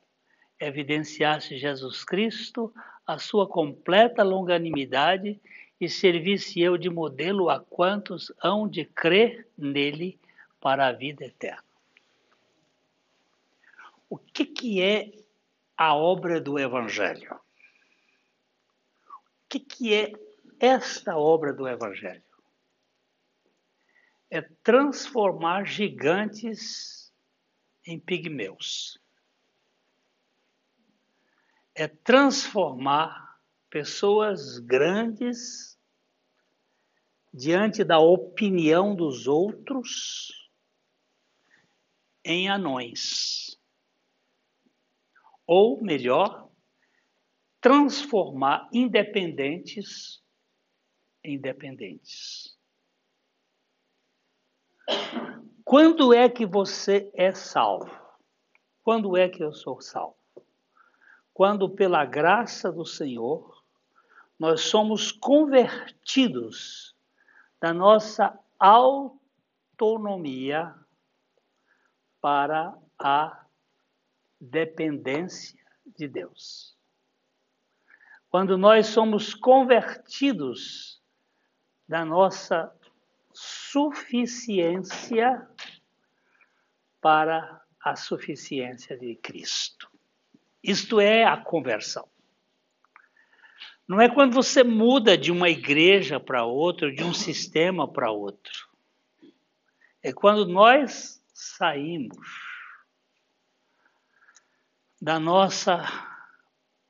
[0.59, 2.72] evidenciasse Jesus Cristo,
[3.06, 5.39] a sua completa longanimidade
[5.80, 10.20] e servisse eu de modelo a quantos hão de crer nele
[10.60, 11.64] para a vida eterna.
[14.10, 15.12] O que, que é
[15.78, 17.34] a obra do Evangelho?
[19.06, 20.14] O que, que é
[20.60, 22.24] esta obra do Evangelho
[24.30, 27.14] é transformar gigantes
[27.86, 28.99] em pigmeus.
[31.76, 35.78] É transformar pessoas grandes
[37.34, 40.32] diante da opinião dos outros
[42.23, 43.59] em anões.
[45.45, 46.49] Ou melhor,
[47.59, 50.23] transformar independentes
[51.23, 52.57] independentes.
[55.63, 57.91] Quando é que você é salvo?
[58.84, 60.24] Quando é que eu sou salvo?
[61.36, 63.61] Quando, pela graça do Senhor,
[64.39, 66.95] nós somos convertidos
[67.59, 69.13] da nossa autonomia
[72.21, 73.45] para a
[74.39, 76.73] dependência de Deus.
[78.29, 81.03] Quando nós somos convertidos
[81.86, 82.73] da nossa
[83.33, 84.65] suficiência
[87.01, 89.94] para a suficiência de Cristo.
[90.68, 92.09] Isto é a conversão.
[93.88, 98.68] Não é quando você muda de uma igreja para outra, de um sistema para outro.
[100.01, 102.28] É quando nós saímos
[104.99, 105.86] da nossa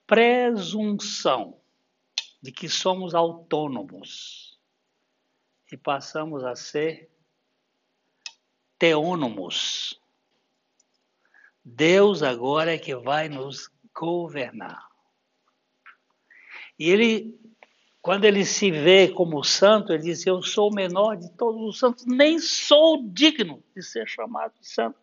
[0.07, 1.59] presunção
[2.41, 4.57] de que somos autônomos
[5.69, 7.09] e passamos a ser
[8.79, 9.99] teônomos.
[11.67, 14.87] Deus agora é que vai nos governar.
[16.77, 17.39] E ele,
[18.03, 21.79] quando ele se vê como santo, ele diz: Eu sou o menor de todos os
[21.79, 24.99] santos, nem sou digno de ser chamado de santo.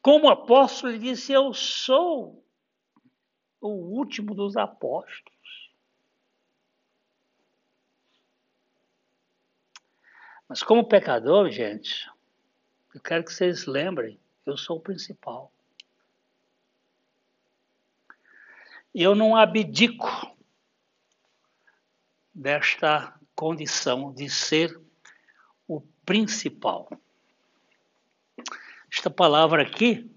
[0.00, 2.46] Como apóstolo, ele disse: Eu sou
[3.60, 5.34] o último dos apóstolos.
[10.48, 12.08] Mas como pecador, gente,
[12.94, 15.52] eu quero que vocês lembrem, eu sou o principal.
[18.94, 20.08] E eu não abdico
[22.32, 24.80] desta condição de ser
[25.66, 26.88] o principal.
[28.92, 30.08] Esta palavra aqui,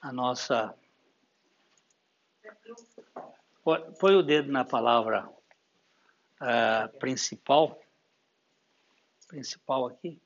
[0.00, 0.76] a nossa.
[4.00, 5.28] Põe o dedo na palavra
[6.40, 7.78] uh, principal
[9.28, 10.18] principal aqui.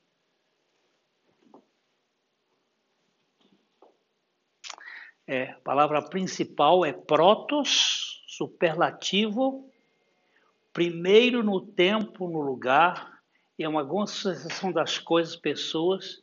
[5.27, 9.69] É, a palavra principal é protos, superlativo,
[10.73, 13.21] primeiro no tempo, no lugar,
[13.57, 16.21] é uma associação das coisas, pessoas,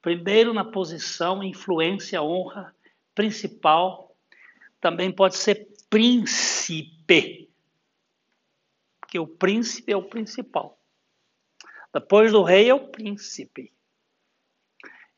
[0.00, 2.74] primeiro na posição, influência, honra,
[3.14, 4.16] principal,
[4.80, 7.50] também pode ser príncipe,
[9.00, 10.79] porque o príncipe é o principal.
[11.92, 13.72] Depois do rei é o príncipe.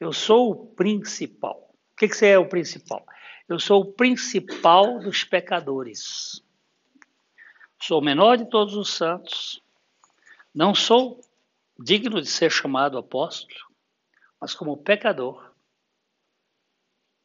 [0.01, 1.71] Eu sou o principal.
[1.93, 3.07] O que, que você é o principal?
[3.49, 6.43] Eu sou o principal dos pecadores.
[7.81, 9.63] Sou o menor de todos os santos.
[10.55, 11.21] Não sou
[11.79, 13.61] digno de ser chamado apóstolo,
[14.41, 15.53] mas como pecador,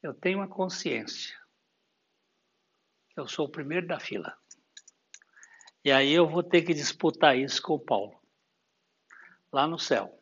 [0.03, 1.35] eu tenho uma consciência.
[3.15, 4.37] Eu sou o primeiro da fila.
[5.83, 8.16] E aí eu vou ter que disputar isso com Paulo
[9.51, 10.13] lá no céu.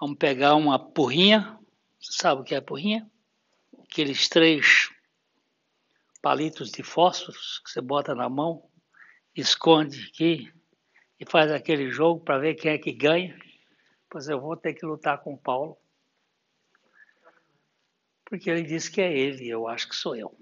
[0.00, 1.58] Vamos pegar uma porrinha,
[2.00, 3.10] sabe o que é porrinha?
[3.82, 4.90] Aqueles três
[6.22, 8.68] palitos de fósforos que você bota na mão,
[9.34, 10.52] esconde aqui
[11.18, 13.38] e faz aquele jogo para ver quem é que ganha.
[14.08, 15.76] Pois eu vou ter que lutar com Paulo.
[18.24, 20.36] Porque ele disse que é ele, eu acho que sou eu.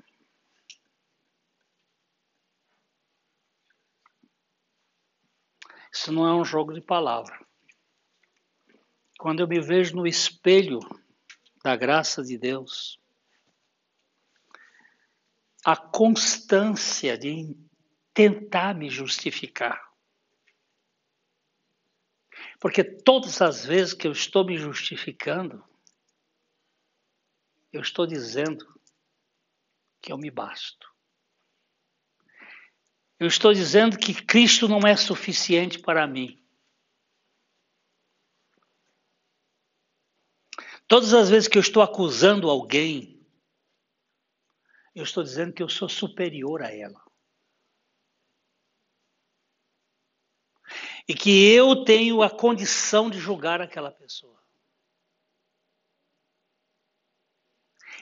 [6.09, 7.39] Isso não é um jogo de palavra.
[9.19, 10.79] Quando eu me vejo no espelho
[11.63, 12.99] da graça de Deus,
[15.63, 17.55] a constância de
[18.15, 19.87] tentar me justificar.
[22.59, 25.63] Porque todas as vezes que eu estou me justificando,
[27.71, 28.67] eu estou dizendo
[30.01, 30.91] que eu me basto.
[33.19, 36.41] Eu estou dizendo que Cristo não é suficiente para mim.
[40.87, 43.27] Todas as vezes que eu estou acusando alguém,
[44.95, 47.05] eu estou dizendo que eu sou superior a ela.
[51.07, 54.39] E que eu tenho a condição de julgar aquela pessoa.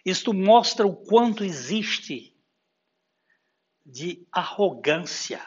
[0.04, 2.35] Isto mostra o quanto existe
[3.86, 5.40] de arrogância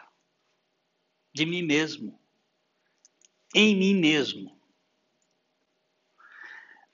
[1.33, 2.17] de mim mesmo,
[3.53, 4.57] em mim mesmo.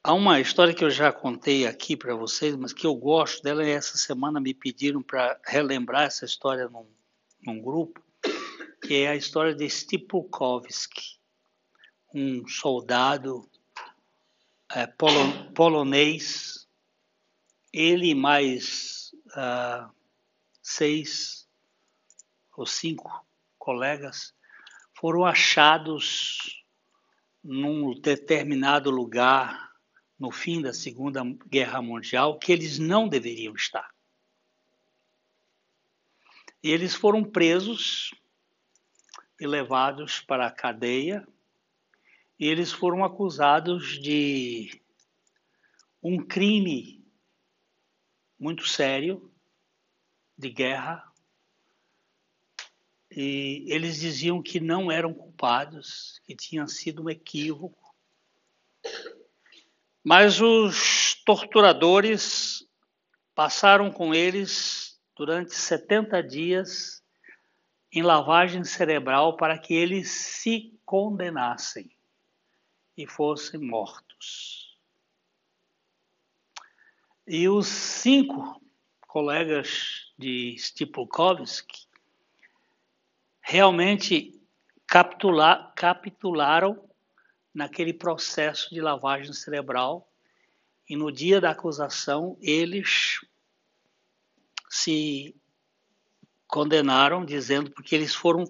[0.04, 3.64] Há uma história que eu já contei aqui para vocês, mas que eu gosto dela
[3.64, 6.88] e essa semana me pediram para relembrar essa história num,
[7.41, 8.04] num, grupo,
[8.82, 11.20] que é a história de Stipulkowski,
[12.14, 13.48] um soldado
[14.72, 16.68] é, polo, polonês,
[17.72, 19.95] ele mais uh,
[20.66, 21.47] seis
[22.57, 23.24] ou cinco
[23.55, 24.34] colegas
[24.95, 26.66] foram achados
[27.43, 29.72] num determinado lugar
[30.18, 33.93] no fim da Segunda Guerra Mundial que eles não deveriam estar.
[36.63, 38.16] E eles foram presos
[39.39, 41.28] e levados para a cadeia.
[42.39, 44.82] E eles foram acusados de
[46.01, 47.05] um crime
[48.39, 49.32] muito sério
[50.38, 51.04] de guerra.
[53.10, 57.96] E eles diziam que não eram culpados, que tinha sido um equívoco.
[60.04, 62.68] Mas os torturadores
[63.34, 67.04] passaram com eles durante 70 dias
[67.92, 71.90] em lavagem cerebral para que eles se condenassem
[72.98, 74.78] e fossem mortos.
[77.26, 78.62] E os cinco
[79.08, 81.88] colegas de Stipulkovsky
[83.41, 84.41] realmente
[84.88, 86.89] capitular, capitularam
[87.53, 90.09] naquele processo de lavagem cerebral
[90.89, 93.20] e no dia da acusação eles
[94.70, 95.36] se
[96.47, 98.45] condenaram dizendo porque eles foram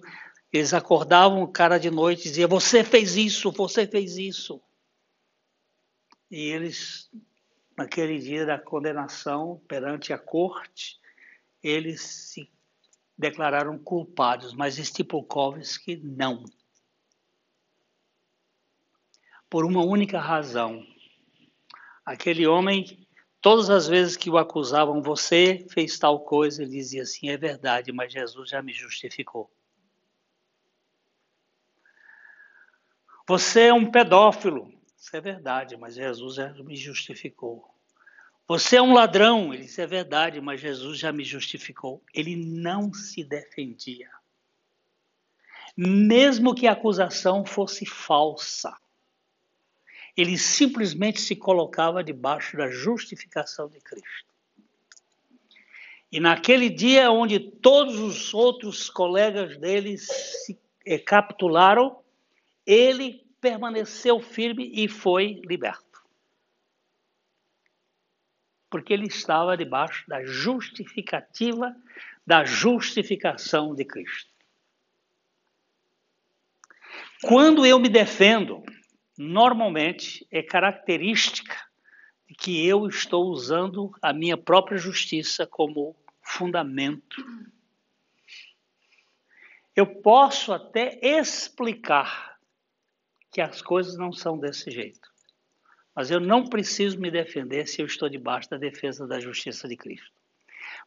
[0.52, 4.62] eles acordavam o cara de noite e diziam você fez isso, você fez isso.
[6.32, 7.12] E eles
[7.78, 10.98] naquele dia da condenação perante a corte,
[11.68, 12.48] eles se
[13.18, 16.46] declararam culpados, mas Stipulkovsky não.
[19.50, 20.86] Por uma única razão.
[22.06, 23.08] Aquele homem,
[23.42, 27.92] todas as vezes que o acusavam, você fez tal coisa, ele dizia assim: é verdade,
[27.92, 29.52] mas Jesus já me justificou.
[33.28, 34.72] Você é um pedófilo.
[34.96, 37.75] Isso é verdade, mas Jesus já me justificou.
[38.48, 42.04] Você é um ladrão, ele disse, é verdade, mas Jesus já me justificou.
[42.14, 44.10] Ele não se defendia.
[45.76, 48.78] Mesmo que a acusação fosse falsa,
[50.16, 54.34] ele simplesmente se colocava debaixo da justificação de Cristo.
[56.12, 62.00] E naquele dia onde todos os outros colegas dele se eh, capitularam,
[62.66, 65.85] ele permaneceu firme e foi liberto
[68.70, 71.76] porque ele estava debaixo da justificativa
[72.26, 74.30] da justificação de Cristo.
[77.22, 78.64] Quando eu me defendo,
[79.18, 81.56] normalmente é característica
[82.28, 87.24] de que eu estou usando a minha própria justiça como fundamento.
[89.76, 92.40] Eu posso até explicar
[93.32, 95.15] que as coisas não são desse jeito.
[95.96, 99.78] Mas eu não preciso me defender se eu estou debaixo da defesa da justiça de
[99.78, 100.12] Cristo.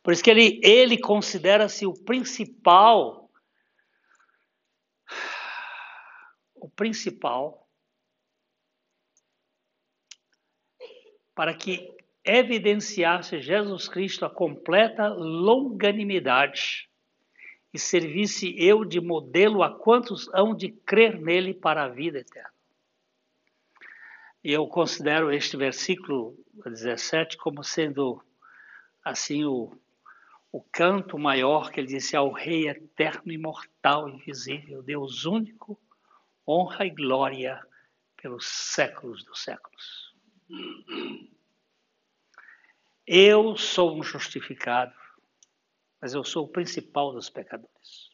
[0.03, 3.31] Por isso que ele, ele considera-se o principal,
[6.55, 7.67] o principal,
[11.35, 16.89] para que evidenciasse Jesus Cristo a completa longanimidade
[17.73, 22.58] e servisse eu de modelo a quantos hão de crer nele para a vida eterna.
[24.49, 26.35] E eu considero este versículo
[26.65, 28.25] 17 como sendo
[29.05, 29.79] assim o,
[30.51, 35.79] o canto maior que ele disse ao Rei eterno, imortal, invisível, Deus único,
[36.49, 37.61] honra e glória
[38.17, 40.15] pelos séculos dos séculos.
[43.07, 44.95] Eu sou um justificado,
[46.01, 48.08] mas eu sou o principal dos pecadores.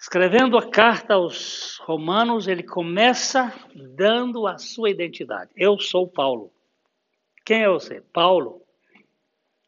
[0.00, 5.50] Escrevendo a carta aos Romanos, ele começa dando a sua identidade.
[5.56, 6.52] Eu sou Paulo.
[7.44, 8.00] Quem é você?
[8.00, 8.64] Paulo.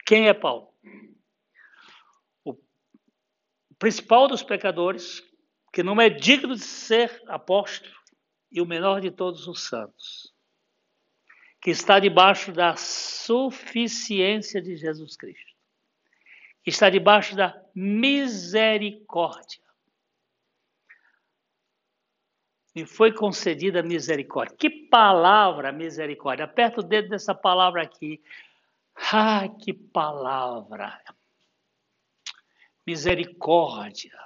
[0.07, 0.73] Quem é Paulo?
[2.45, 2.57] O
[3.77, 5.21] principal dos pecadores,
[5.73, 7.99] que não é digno de ser apóstolo,
[8.53, 10.33] e o menor de todos os santos,
[11.61, 15.57] que está debaixo da suficiência de Jesus Cristo,
[16.63, 19.70] que está debaixo da misericórdia
[22.75, 24.57] me foi concedida misericórdia.
[24.57, 26.45] Que palavra misericórdia?
[26.45, 28.23] Aperta o dedo dessa palavra aqui.
[29.13, 31.01] Ah, que palavra!
[32.87, 34.19] Misericórdia.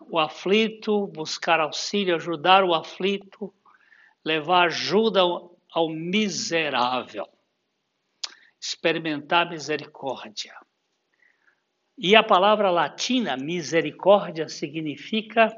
[0.00, 3.52] O aflito, buscar auxílio, ajudar o aflito,
[4.24, 7.26] levar ajuda ao, miserável.
[8.60, 10.54] Experimentar misericórdia.
[11.96, 15.56] E a palavra latina, misericórdia, significa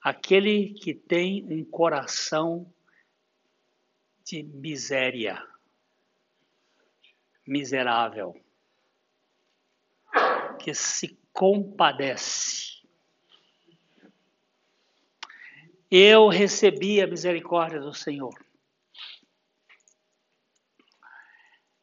[0.00, 2.72] aquele que tem um coração
[4.24, 5.44] de miséria,
[7.46, 8.40] miserável,
[10.60, 12.80] que se compadece.
[15.90, 18.32] Eu recebi a misericórdia do Senhor.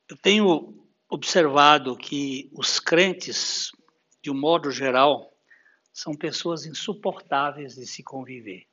[0.07, 3.72] Eu tenho observado que os crentes,
[4.22, 5.36] de um modo geral,
[5.91, 8.68] são pessoas insuportáveis de se conviver.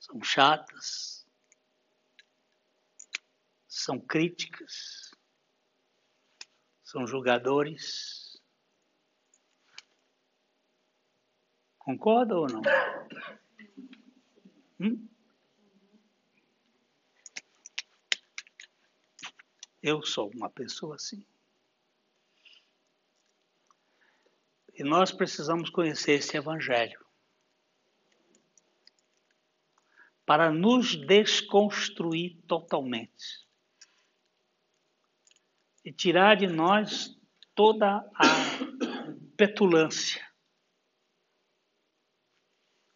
[0.00, 1.26] São chatas,
[3.68, 5.10] são críticas,
[6.82, 8.40] são julgadores.
[11.78, 12.62] Concorda ou não?
[14.80, 15.11] Hum?
[19.82, 21.26] Eu sou uma pessoa assim.
[24.74, 27.04] E nós precisamos conhecer esse Evangelho
[30.24, 33.44] para nos desconstruir totalmente
[35.84, 37.18] e tirar de nós
[37.54, 38.24] toda a
[39.36, 40.24] petulância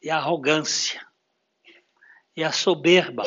[0.01, 1.05] e a arrogância
[2.37, 3.25] e a soberba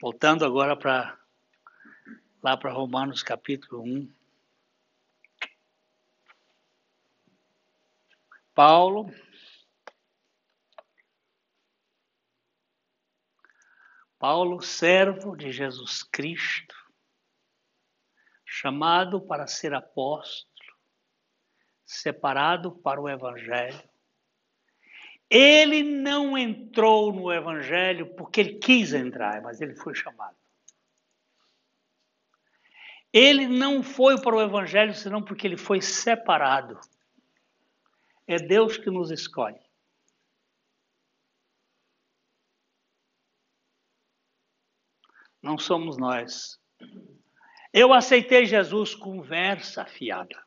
[0.00, 1.18] Voltando agora para
[2.40, 4.14] lá para Romanos capítulo 1.
[8.54, 9.12] Paulo
[14.18, 16.74] Paulo, servo de Jesus Cristo,
[18.44, 20.76] chamado para ser apóstolo,
[21.84, 23.87] separado para o evangelho,
[25.30, 30.36] ele não entrou no Evangelho porque ele quis entrar, mas ele foi chamado.
[33.12, 36.78] Ele não foi para o Evangelho senão porque ele foi separado.
[38.26, 39.60] É Deus que nos escolhe.
[45.42, 46.60] Não somos nós.
[47.72, 50.44] Eu aceitei Jesus conversa fiada.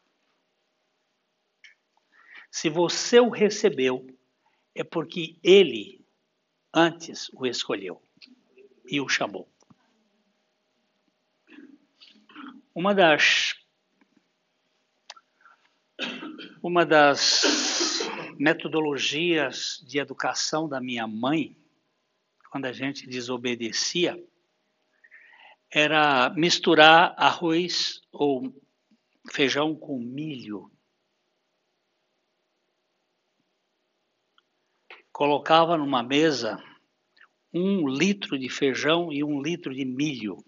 [2.52, 4.06] Se você o recebeu,
[4.76, 6.06] é porque ele
[6.74, 8.02] antes o escolheu
[8.86, 9.50] e o chamou.
[12.74, 13.56] Uma das
[16.64, 17.42] uma das
[18.38, 21.58] metodologias de educação da minha mãe,
[22.50, 24.24] quando a gente desobedecia,
[25.70, 28.54] era misturar arroz ou
[29.32, 30.72] feijão com milho
[35.12, 36.62] colocava numa mesa
[37.54, 40.44] um litro de feijão e um litro de milho.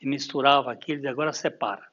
[0.00, 1.86] E misturava aquilo e agora separa.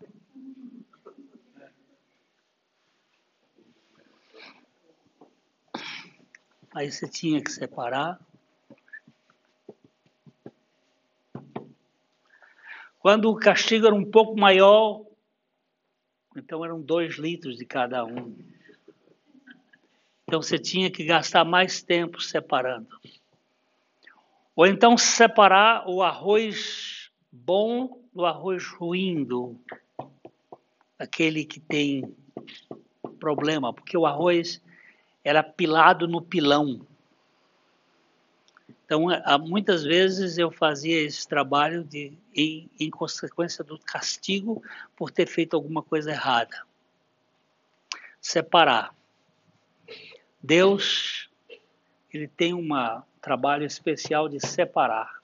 [6.74, 8.20] Aí você tinha que separar.
[13.00, 15.04] Quando o castigo era um pouco maior,
[16.36, 18.38] então eram dois litros de cada um.
[20.28, 22.90] Então você tinha que gastar mais tempo separando.
[24.54, 29.56] Ou então separar o arroz bom do arroz ruim, do
[31.00, 32.14] aquele que tem
[33.20, 34.62] problema, porque o arroz
[35.24, 36.86] era pilado no pilão.
[38.84, 39.06] Então,
[39.42, 44.62] muitas vezes eu fazia esse trabalho de, em, em consequência do castigo
[44.96, 46.66] por ter feito alguma coisa errada.
[48.20, 48.97] Separar.
[50.42, 51.30] Deus,
[52.14, 52.68] ele tem um
[53.22, 55.22] trabalho especial de separar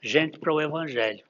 [0.00, 1.24] gente para o evangelho.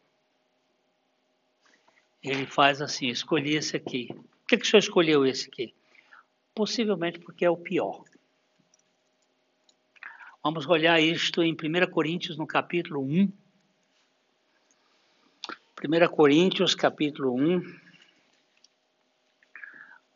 [2.23, 4.09] Ele faz assim, escolhi esse aqui.
[4.09, 5.75] Por que, que o senhor escolheu esse aqui?
[6.55, 8.05] Possivelmente porque é o pior.
[10.43, 13.33] Vamos olhar isto em 1 Coríntios, no capítulo 1.
[15.85, 17.61] 1 Coríntios, capítulo 1.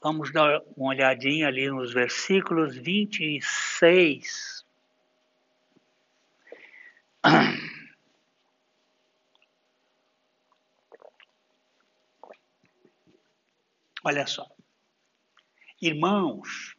[0.09, 4.65] Vamos dar uma olhadinha ali nos versículos 26.
[14.05, 14.49] Olha só.
[15.83, 16.77] Irmãos,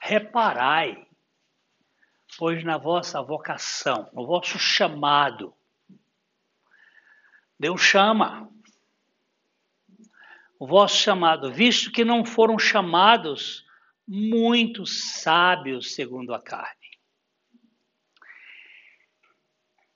[0.00, 1.04] reparai,
[2.38, 5.52] pois na vossa vocação, no vosso chamado,
[7.58, 8.48] Deus chama
[10.58, 13.64] o vosso chamado, visto que não foram chamados
[14.06, 16.86] muitos sábios segundo a carne.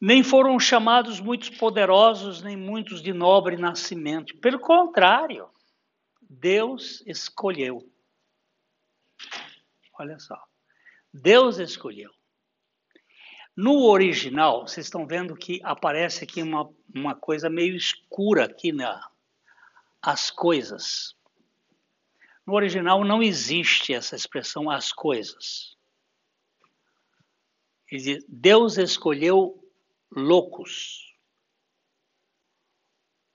[0.01, 4.37] Nem foram chamados muitos poderosos, nem muitos de nobre nascimento.
[4.39, 5.49] Pelo contrário,
[6.23, 7.87] Deus escolheu.
[9.99, 10.43] Olha só.
[11.13, 12.11] Deus escolheu.
[13.55, 19.07] No original, vocês estão vendo que aparece aqui uma, uma coisa meio escura aqui na,
[20.03, 21.15] as coisas.
[22.47, 25.77] No original não existe essa expressão as coisas.
[28.29, 29.61] Deus escolheu
[30.11, 31.15] loucos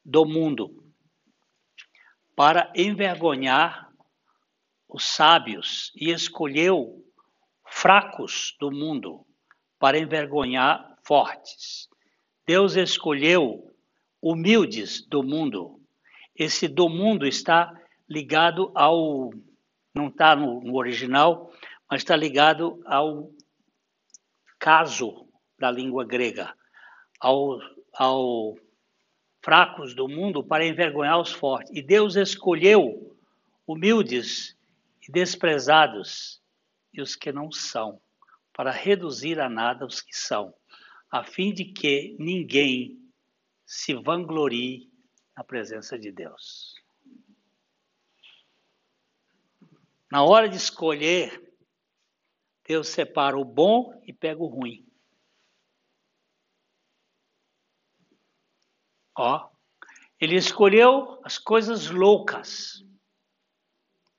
[0.03, 0.93] do mundo
[2.36, 3.91] para envergonhar
[4.88, 7.03] os sábios e escolheu
[7.68, 9.26] fracos do mundo
[9.80, 11.89] para envergonhar fortes.
[12.45, 13.76] Deus escolheu
[14.22, 15.82] humildes do mundo.
[16.36, 17.74] Esse do mundo está
[18.10, 19.32] ligado ao.
[19.94, 21.52] Não está no, no original,
[21.90, 23.32] mas está ligado ao
[24.60, 26.54] caso da língua grega,
[27.20, 27.60] ao,
[27.94, 28.58] ao
[29.42, 31.72] fracos do mundo para envergonhar os fortes.
[31.74, 33.16] E Deus escolheu
[33.66, 34.58] humildes
[35.08, 36.42] e desprezados
[36.94, 38.02] e os que não são,
[38.52, 40.54] para reduzir a nada os que são,
[41.12, 42.98] a fim de que ninguém
[43.66, 44.90] se vanglorie
[45.36, 46.76] na presença de Deus.
[50.12, 51.54] Na hora de escolher,
[52.64, 54.88] Deus separa o bom e pega o ruim.
[59.18, 59.50] Ó,
[60.20, 62.84] ele escolheu as coisas loucas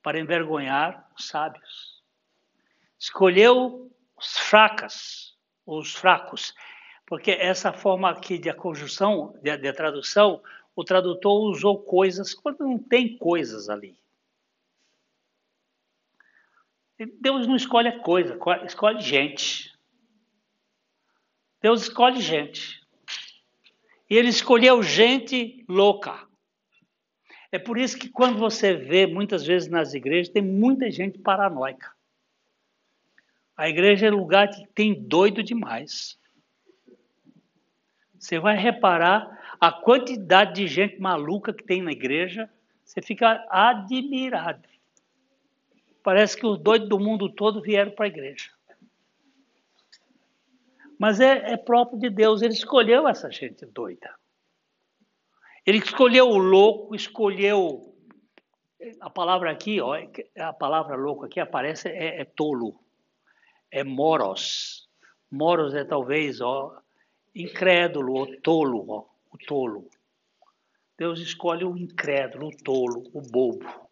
[0.03, 2.03] para envergonhar os sábios.
[2.99, 5.37] Escolheu os fracas,
[5.67, 6.55] os fracos,
[7.07, 10.43] porque essa forma aqui de conjunção, de, de tradução,
[10.77, 13.99] o tradutor usou coisas quando não tem coisas ali.
[17.19, 19.75] Deus não escolhe coisa, escolhe gente.
[21.63, 22.87] Deus escolhe gente.
[24.09, 26.27] E ele escolheu gente louca.
[27.51, 31.91] É por isso que quando você vê muitas vezes nas igrejas, tem muita gente paranoica.
[33.57, 36.19] A igreja é lugar que tem doido demais.
[38.19, 42.51] Você vai reparar a quantidade de gente maluca que tem na igreja,
[42.85, 44.69] você fica admirado.
[46.03, 48.51] Parece que os doidos do mundo todo vieram para a igreja.
[50.99, 54.15] Mas é, é próprio de Deus, ele escolheu essa gente doida.
[55.65, 57.93] Ele escolheu o louco, escolheu.
[59.01, 59.95] A palavra aqui, ó,
[60.39, 62.79] a palavra louco aqui aparece, é, é tolo.
[63.71, 64.89] É moros.
[65.31, 66.81] Moros é talvez, ó,
[67.35, 69.91] incrédulo ou tolo, ó, o tolo.
[70.99, 73.91] Deus escolhe o incrédulo, o tolo, o bobo,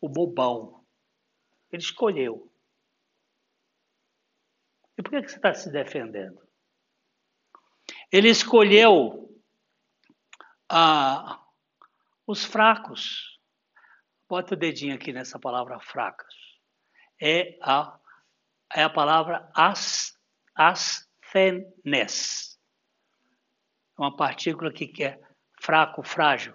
[0.00, 0.84] o bobão.
[1.70, 2.50] Ele escolheu.
[4.96, 6.40] E por que, você está se defendendo?
[8.12, 9.42] Ele escolheu
[10.68, 11.44] ah,
[12.26, 13.40] os fracos.
[14.28, 16.32] Bota o dedinho aqui nessa palavra fracas.
[17.20, 17.98] É a,
[18.72, 20.16] é a palavra as,
[20.54, 22.53] asthenes.
[23.98, 25.20] É uma partícula que é
[25.60, 26.54] fraco, frágil.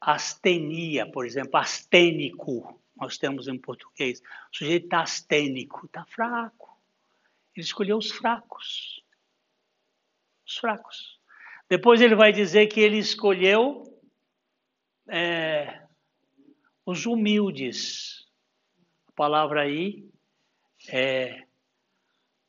[0.00, 2.80] Astenia, por exemplo, astênico.
[2.96, 4.20] Nós temos em português.
[4.20, 6.78] O sujeito está astênico, está fraco.
[7.54, 9.04] Ele escolheu os fracos
[10.46, 11.20] os fracos.
[11.68, 13.82] Depois ele vai dizer que ele escolheu
[15.08, 15.84] é,
[16.84, 18.26] os humildes.
[19.08, 20.08] A palavra aí
[20.88, 21.44] é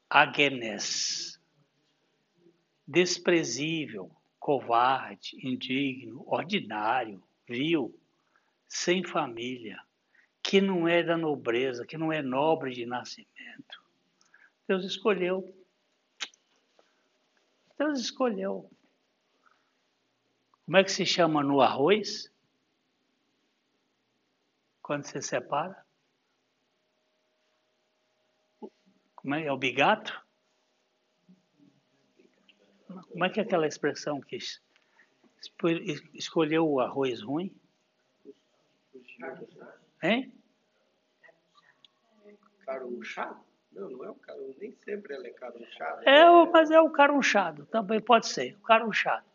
[0.10, 1.42] agenes,
[2.88, 4.16] desprezível,
[4.48, 7.94] covarde, indigno, ordinário, vil,
[8.66, 9.78] sem família,
[10.42, 13.84] que não é da nobreza, que não é nobre de nascimento.
[14.66, 15.54] Deus escolheu
[17.78, 18.72] Deus escolheu.
[20.64, 22.34] Como é que se chama no arroz?
[24.82, 25.86] Quando você separa?
[29.14, 30.26] Como é, é o bigato?
[33.04, 34.38] Como é que é aquela expressão que
[36.14, 37.52] escolheu o arroz ruim?
[40.02, 40.32] Hein?
[42.66, 43.48] Carunchado?
[43.72, 46.10] Não, não é o carunchado, nem sempre ele é carunchado.
[46.10, 49.26] É, mas é o carunchado, também pode ser, o carunchado.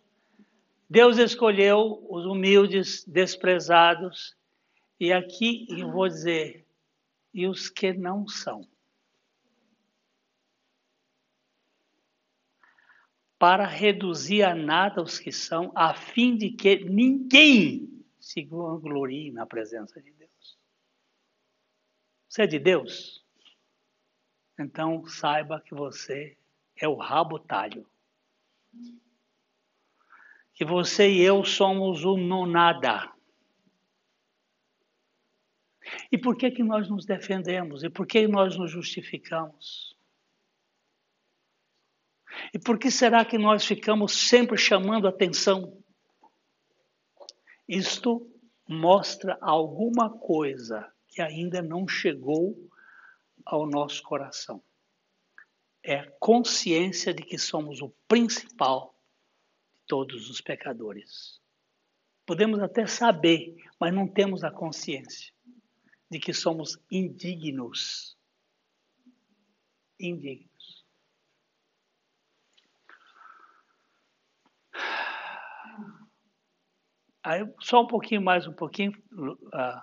[0.90, 4.36] Deus escolheu os humildes, desprezados,
[4.98, 6.66] e aqui eu vou dizer,
[7.32, 8.66] e os que não são.
[13.42, 19.44] Para reduzir a nada os que são, a fim de que ninguém se glorie na
[19.44, 20.56] presença de Deus.
[22.28, 23.26] Você é de Deus?
[24.56, 26.38] Então saiba que você
[26.76, 27.84] é o rabo talho.
[30.54, 33.12] Que você e eu somos o nonada.
[36.12, 37.82] E por que, que nós nos defendemos?
[37.82, 39.91] E por que nós nos justificamos?
[42.52, 45.82] E por que será que nós ficamos sempre chamando atenção?
[47.68, 48.30] Isto
[48.68, 52.56] mostra alguma coisa que ainda não chegou
[53.44, 54.62] ao nosso coração.
[55.84, 58.96] é a consciência de que somos o principal
[59.74, 61.40] de todos os pecadores.
[62.24, 65.34] Podemos até saber, mas não temos a consciência
[66.08, 68.16] de que somos indignos.
[69.98, 70.51] Indignos.
[77.22, 78.92] Aí, só um pouquinho mais, um pouquinho.
[79.12, 79.80] Uh,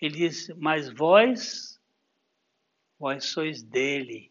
[0.00, 1.80] ele diz: Mas vós,
[2.98, 4.30] vós sois dele,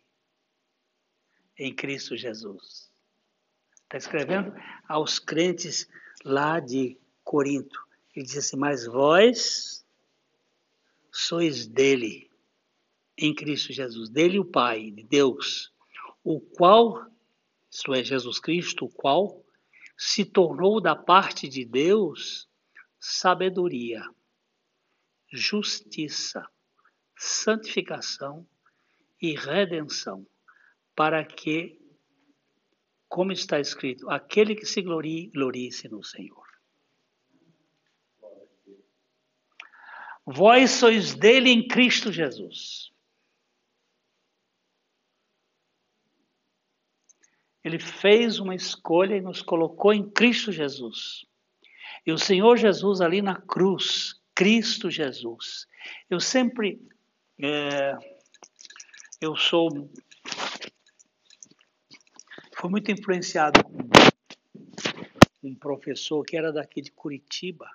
[1.57, 2.89] em Cristo Jesus.
[3.83, 4.53] Está escrevendo
[4.87, 5.87] aos crentes
[6.23, 7.79] lá de Corinto.
[8.15, 9.85] Ele diz assim: Mas vós
[11.11, 12.29] sois dele,
[13.17, 15.73] em Cristo Jesus, dele o Pai, de Deus,
[16.23, 17.05] o qual,
[17.69, 19.43] isto é, Jesus Cristo, o qual
[20.01, 22.49] se tornou da parte de Deus
[22.97, 24.01] sabedoria,
[25.29, 26.47] justiça,
[27.17, 28.47] santificação
[29.21, 30.25] e redenção,
[30.95, 31.77] para que,
[33.09, 36.47] como está escrito, aquele que se glorie, glorie-se no Senhor.
[40.25, 42.88] Vós sois dele em Cristo Jesus.
[47.69, 51.23] Ele fez uma escolha e nos colocou em Cristo Jesus.
[52.03, 55.67] E o Senhor Jesus ali na cruz, Cristo Jesus.
[56.09, 56.81] Eu sempre,
[57.39, 57.95] é,
[59.21, 59.69] eu sou,
[62.57, 67.69] fui muito influenciado com um professor que era daqui de Curitiba.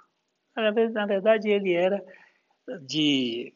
[0.56, 0.72] Na
[1.06, 2.04] verdade, ele era
[2.82, 3.54] de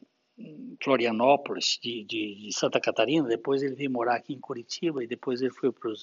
[0.83, 5.43] Florianópolis, de, de, de, Santa Catarina, depois ele veio morar aqui em Curitiba e depois
[5.43, 5.95] ele foi para o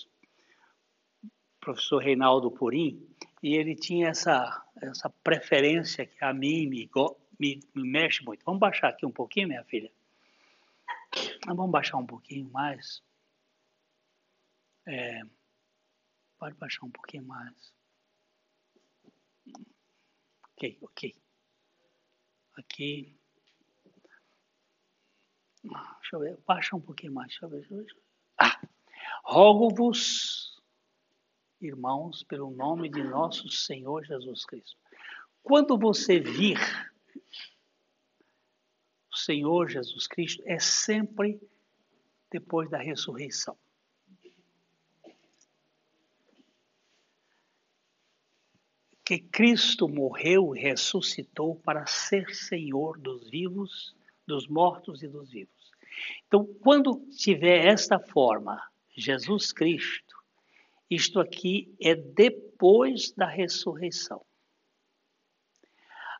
[1.65, 3.03] professor Reinaldo Purim
[3.41, 6.89] e ele tinha essa, essa preferência que a mim me,
[7.39, 8.45] me, me mexe muito.
[8.45, 9.91] Vamos baixar aqui um pouquinho, minha filha?
[11.47, 13.03] Ah, vamos baixar um pouquinho mais.
[14.85, 15.21] É,
[16.37, 17.73] pode baixar um pouquinho mais.
[20.53, 21.15] Ok, ok
[22.57, 23.17] aqui.
[25.63, 27.27] Deixa eu ver, baixa um pouquinho mais.
[27.29, 27.59] Deixa eu ver.
[27.61, 27.95] Deixa eu ver.
[28.37, 28.61] Ah,
[29.23, 30.54] rogo-vos,
[31.65, 34.77] irmãos, pelo nome de nosso Senhor Jesus Cristo.
[35.43, 36.57] Quando você vir
[39.11, 41.39] o Senhor Jesus Cristo, é sempre
[42.31, 43.57] depois da ressurreição.
[49.05, 53.95] que Cristo morreu e ressuscitou para ser Senhor dos vivos,
[54.27, 55.53] dos mortos e dos vivos.
[56.27, 58.59] Então, quando tiver esta forma,
[58.97, 60.14] Jesus Cristo,
[60.89, 64.25] isto aqui é depois da ressurreição.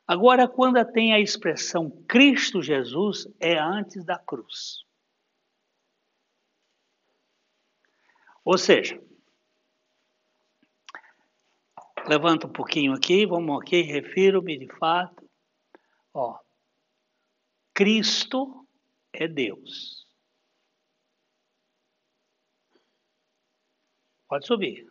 [0.06, 4.84] Agora, quando tem a expressão Cristo Jesus, é antes da cruz.
[8.44, 9.00] Ou seja,
[12.08, 15.28] Levanta um pouquinho aqui, vamos aqui, refiro-me de fato.
[16.14, 16.38] Ó,
[17.74, 18.64] Cristo
[19.12, 20.05] é Deus.
[24.28, 24.88] Pode subir.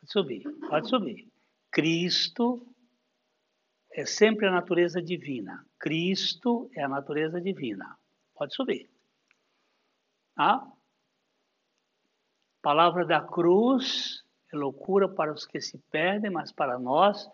[0.00, 1.32] Pode subir, pode subir.
[1.70, 2.66] Cristo
[3.92, 5.66] é sempre a natureza divina.
[5.78, 7.98] Cristo é a natureza divina.
[8.34, 8.88] Pode subir.
[10.34, 10.66] Tá?
[12.62, 17.28] Palavra da cruz é loucura para os que se perdem, mas para nós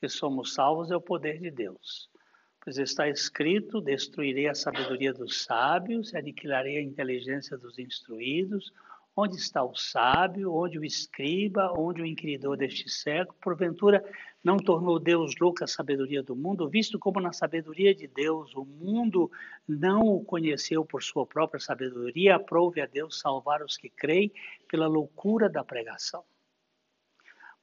[0.00, 2.08] que somos salvos é o poder de Deus.
[2.60, 8.72] Pois está escrito: destruirei a sabedoria dos sábios, aniquilarei a inteligência dos instruídos.
[9.20, 10.54] Onde está o sábio?
[10.54, 11.72] Onde o escriba?
[11.76, 13.36] Onde o inquiridor deste século?
[13.40, 14.04] Porventura
[14.44, 18.64] não tornou Deus louca a sabedoria do mundo, visto como na sabedoria de Deus o
[18.64, 19.28] mundo
[19.66, 24.30] não o conheceu por sua própria sabedoria, aprove a Deus salvar os que creem
[24.68, 26.22] pela loucura da pregação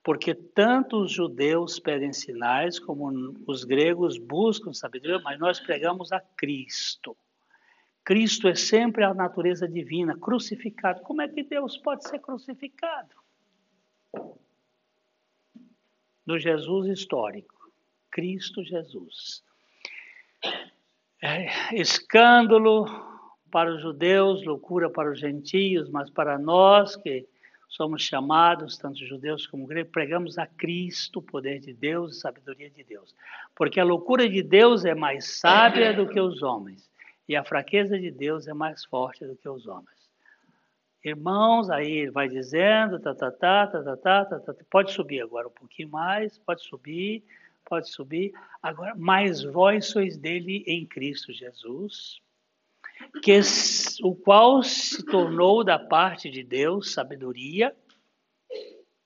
[0.03, 6.19] porque tanto os judeus pedem sinais como os gregos buscam sabedoria, mas nós pregamos a
[6.19, 7.17] Cristo.
[8.05, 11.01] Cristo é sempre a natureza divina, crucificado.
[11.01, 13.15] Como é que Deus pode ser crucificado?
[16.23, 17.71] No Jesus histórico,
[18.11, 19.43] Cristo Jesus.
[21.21, 22.85] É, escândalo
[23.51, 27.27] para os judeus, loucura para os gentios, mas para nós que
[27.67, 32.69] somos chamados, tanto judeus como gregos, pregamos a Cristo, o poder de Deus e sabedoria
[32.69, 33.15] de Deus.
[33.55, 36.87] Porque a loucura de Deus é mais sábia do que os homens,
[37.27, 39.95] e a fraqueza de Deus é mais forte do que os homens.
[41.03, 45.21] Irmãos, aí ele vai dizendo, tá, tá, tá, tá, tá, tá, tá, tá, pode subir
[45.21, 47.23] agora um pouquinho mais, pode subir,
[47.63, 48.33] pode subir.
[48.61, 52.19] Agora, mas vós sois dele em Cristo Jesus,
[53.21, 53.39] que
[54.01, 57.75] o qual se tornou da parte de Deus sabedoria,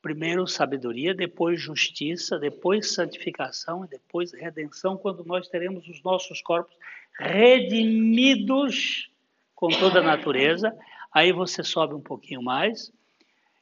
[0.02, 6.78] primeiro sabedoria, depois justiça, depois santificação e depois redenção, quando nós teremos os nossos corpos
[7.20, 9.10] redimidos
[9.54, 10.76] com toda a natureza.
[11.12, 12.92] Aí você sobe um pouquinho mais.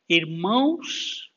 [0.07, 1.31] Irmãos,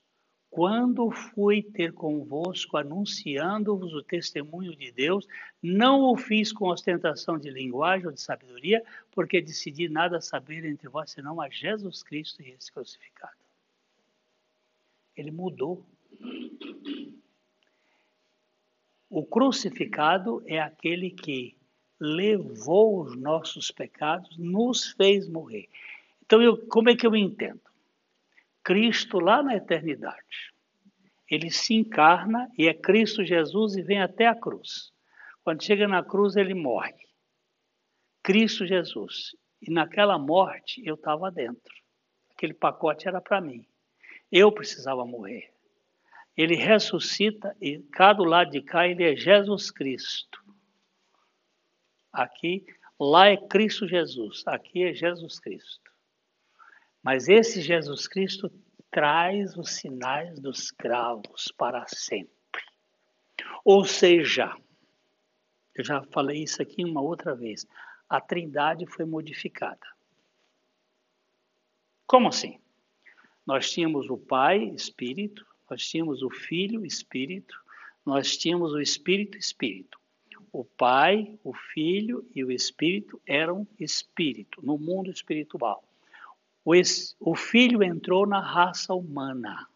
[0.50, 5.26] quando fui ter convosco anunciando-vos o testemunho de Deus,
[5.62, 10.88] não o fiz com ostentação de linguagem ou de sabedoria, porque decidi nada saber entre
[10.88, 13.38] vós senão a Jesus Cristo e esse crucificado.
[15.16, 15.84] Ele mudou.
[19.08, 21.56] O crucificado é aquele que
[22.00, 25.68] levou os nossos pecados, nos fez morrer.
[26.24, 27.60] Então, eu, como é que eu entendo?
[28.64, 30.52] Cristo lá na eternidade.
[31.30, 34.92] Ele se encarna e é Cristo Jesus e vem até a cruz.
[35.44, 36.94] Quando chega na cruz, ele morre.
[38.22, 39.36] Cristo Jesus.
[39.62, 41.74] E naquela morte eu estava dentro.
[42.32, 43.66] Aquele pacote era para mim.
[44.32, 45.52] Eu precisava morrer.
[46.36, 50.39] Ele ressuscita e cá do lado de cá ele é Jesus Cristo.
[52.12, 52.64] Aqui,
[52.98, 54.42] lá é Cristo Jesus.
[54.46, 55.90] Aqui é Jesus Cristo.
[57.02, 58.50] Mas esse Jesus Cristo
[58.90, 62.62] traz os sinais dos cravos para sempre.
[63.64, 64.54] Ou seja,
[65.74, 67.66] eu já falei isso aqui uma outra vez,
[68.08, 69.86] a trindade foi modificada.
[72.06, 72.60] Como assim?
[73.46, 77.56] Nós tínhamos o Pai, Espírito, nós tínhamos o Filho, Espírito,
[78.04, 79.99] nós tínhamos o Espírito, Espírito.
[80.52, 85.84] O Pai, o Filho e o Espírito eram Espírito no mundo espiritual.
[86.64, 86.72] O,
[87.20, 89.66] o filho entrou na raça humana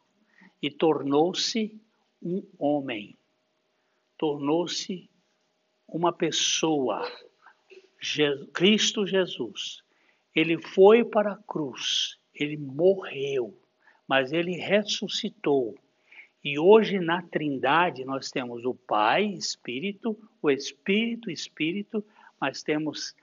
[0.61, 1.81] e tornou-se
[2.22, 3.16] um homem,
[4.18, 5.09] tornou-se
[5.89, 7.07] uma pessoa,
[8.01, 9.83] Je Cristo Jesus.
[10.35, 13.59] Ele foi para a cruz, ele morreu,
[14.07, 15.75] mas ele ressuscitou.
[16.45, 22.05] E hoje na Trindade nós temos o Pai, Espírito, o Espírito, Espírito,
[22.38, 23.16] mas temos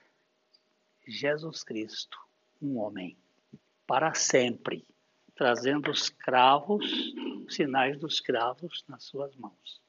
[1.06, 2.18] Jesus Cristo,
[2.60, 3.16] um homem
[3.86, 4.84] para sempre,
[5.36, 6.84] trazendo os cravos,
[7.46, 9.80] os sinais dos cravos nas suas mãos.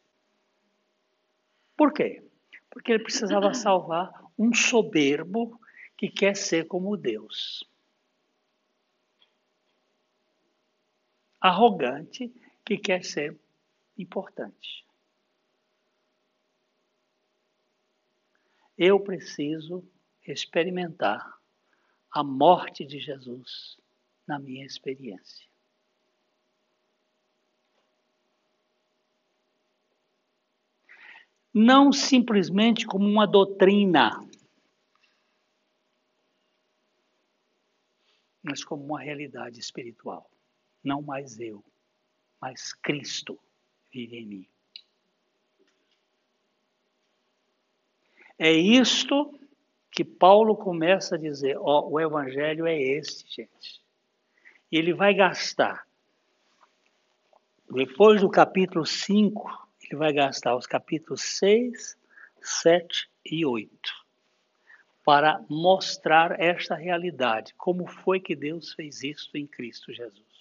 [1.76, 2.24] Por quê?
[2.70, 5.60] Porque ele precisava salvar um soberbo
[5.98, 7.68] que quer ser como Deus.
[11.42, 12.32] Arrogante
[12.66, 13.40] que quer ser
[13.98, 14.86] importante.
[18.78, 19.84] Eu preciso
[20.26, 21.40] experimentar
[22.12, 23.78] a morte de Jesus
[24.28, 25.48] na minha experiência.
[31.54, 34.28] Não simplesmente como uma doutrina,
[38.42, 40.30] mas como uma realidade espiritual.
[40.84, 41.64] Não mais eu,
[42.44, 43.40] mas Cristo
[43.90, 44.48] vive em mim.
[48.38, 49.40] É isto
[49.90, 53.84] que Paulo começa a dizer: ó, o evangelho é este, gente
[54.76, 55.86] ele vai gastar,
[57.70, 61.96] depois do capítulo 5, ele vai gastar os capítulos 6,
[62.42, 63.72] 7 e 8
[65.06, 70.33] para mostrar esta realidade, como foi que Deus fez isso em Cristo Jesus.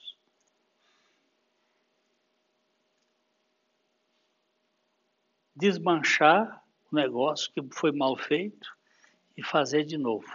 [5.55, 8.77] Desmanchar o negócio que foi mal feito
[9.37, 10.31] e fazer de novo,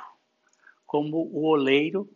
[0.86, 2.10] como o oleiro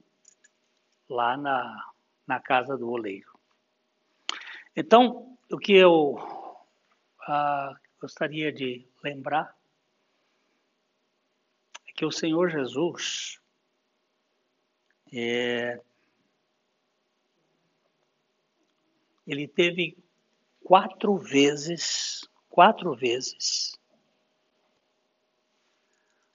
[1.09, 1.91] lá na,
[2.25, 3.31] na casa do oleiro.
[4.75, 6.17] Então, o que eu
[7.27, 9.55] ah, gostaria de lembrar
[11.87, 13.41] é que o Senhor Jesus
[15.13, 15.81] é,
[19.27, 19.97] ele teve
[20.63, 23.75] quatro vezes, quatro vezes,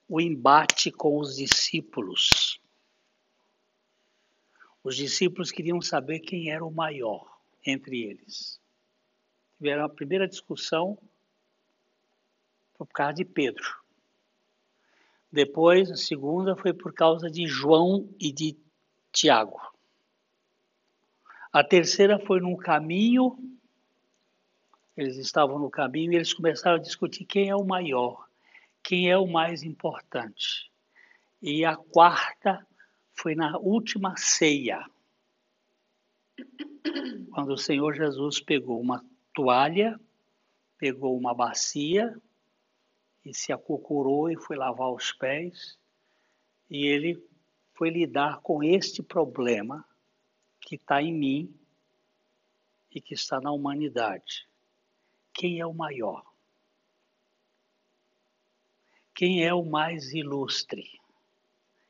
[0.09, 2.59] o embate com os discípulos
[4.87, 8.57] os discípulos queriam saber quem era o maior entre eles.
[9.57, 10.97] Tiveram a primeira discussão
[12.77, 13.67] por causa de Pedro.
[15.29, 18.57] Depois, a segunda foi por causa de João e de
[19.11, 19.59] Tiago.
[21.51, 23.37] A terceira foi no caminho,
[24.97, 28.27] eles estavam no caminho e eles começaram a discutir quem é o maior,
[28.83, 30.71] quem é o mais importante.
[31.39, 32.65] E a quarta
[33.13, 34.83] foi na última ceia,
[37.31, 39.99] quando o Senhor Jesus pegou uma toalha,
[40.77, 42.19] pegou uma bacia
[43.23, 45.77] e se acocorou e foi lavar os pés
[46.69, 47.23] E ele
[47.73, 49.85] foi lidar com este problema
[50.59, 51.55] que está em mim
[52.91, 54.46] e que está na humanidade.
[55.37, 56.25] Quem é o maior?
[59.13, 60.99] Quem é o mais ilustre?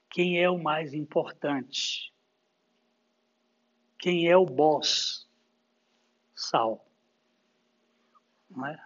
[0.09, 2.13] Quem é o mais importante?
[3.97, 5.25] Quem é o boss?
[6.35, 6.85] Sal.
[8.49, 8.83] Não é?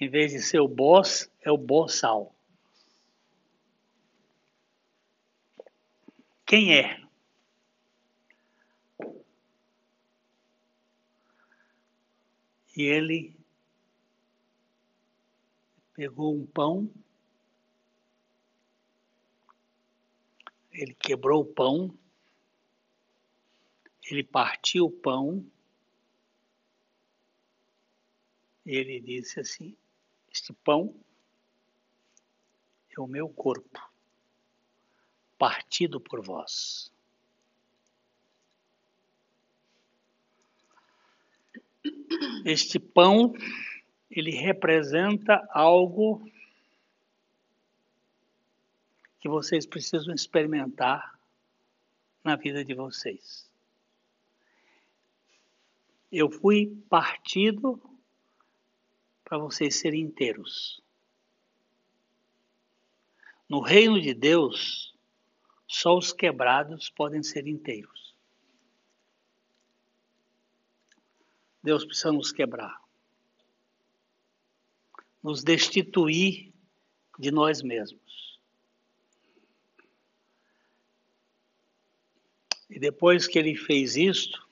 [0.00, 2.34] Em vez de ser o boss, é o boçal.
[6.44, 7.03] Quem é?
[12.76, 13.36] E ele
[15.94, 16.92] pegou um pão,
[20.72, 21.96] ele quebrou o pão,
[24.02, 25.46] ele partiu o pão,
[28.66, 29.76] e ele disse assim:
[30.28, 30.94] Este pão
[32.90, 33.80] é o meu corpo,
[35.38, 36.93] partido por vós.
[42.44, 43.32] Este pão
[44.10, 46.30] ele representa algo
[49.18, 51.18] que vocês precisam experimentar
[52.22, 53.50] na vida de vocês.
[56.12, 57.80] Eu fui partido
[59.24, 60.82] para vocês serem inteiros.
[63.48, 64.94] No reino de Deus,
[65.66, 68.03] só os quebrados podem ser inteiros.
[71.64, 72.84] Deus precisa nos quebrar
[75.24, 76.52] nos destituir
[77.18, 78.38] de nós mesmos.
[82.68, 84.46] E depois que ele fez isto,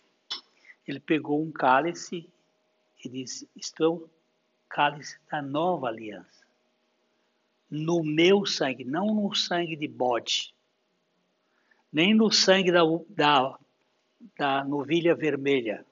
[0.89, 2.27] ele pegou um cálice
[3.05, 4.09] e disse: Estou
[4.67, 6.43] cálice da nova aliança.
[7.69, 10.55] No meu sangue, não no sangue de bode,
[11.93, 12.81] nem no sangue da,
[13.11, 13.59] da,
[14.39, 15.85] da novilha vermelha,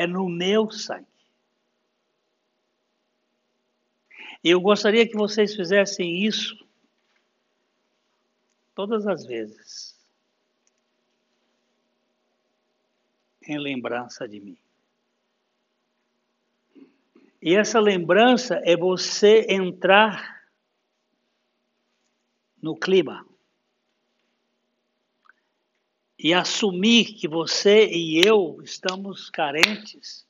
[0.00, 1.06] é no meu sangue.
[4.42, 6.66] E eu gostaria que vocês fizessem isso
[8.74, 9.94] todas as vezes,
[13.42, 14.56] em lembrança de mim.
[17.42, 20.50] E essa lembrança é você entrar
[22.62, 23.29] no clima
[26.22, 30.28] e assumir que você e eu estamos carentes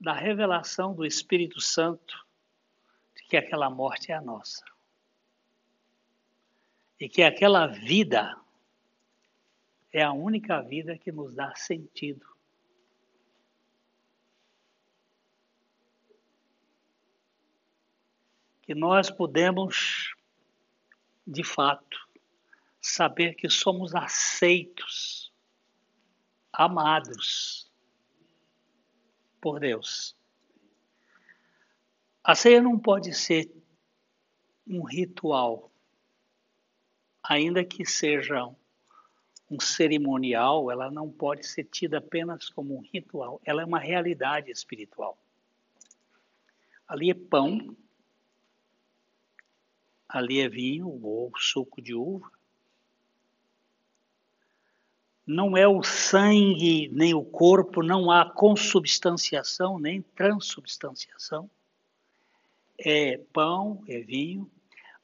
[0.00, 2.24] da revelação do Espírito Santo
[3.28, 4.64] que aquela morte é a nossa.
[6.98, 8.34] E que aquela vida
[9.92, 12.24] é a única vida que nos dá sentido.
[18.62, 20.14] Que nós podemos,
[21.26, 21.98] de fato,
[22.86, 25.32] saber que somos aceitos,
[26.52, 27.72] amados
[29.40, 30.14] por Deus.
[32.22, 33.50] A ceia não pode ser
[34.66, 35.72] um ritual,
[37.22, 38.54] ainda que seja
[39.50, 44.50] um cerimonial, ela não pode ser tida apenas como um ritual, ela é uma realidade
[44.50, 45.16] espiritual.
[46.86, 47.74] Ali é pão,
[50.06, 52.30] ali é vinho ou suco de uva.
[55.26, 61.50] Não é o sangue nem o corpo, não há consubstanciação nem transubstanciação
[62.78, 64.50] é pão, é vinho,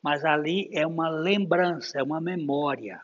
[0.02, 3.00] mas ali é uma lembrança, é uma memória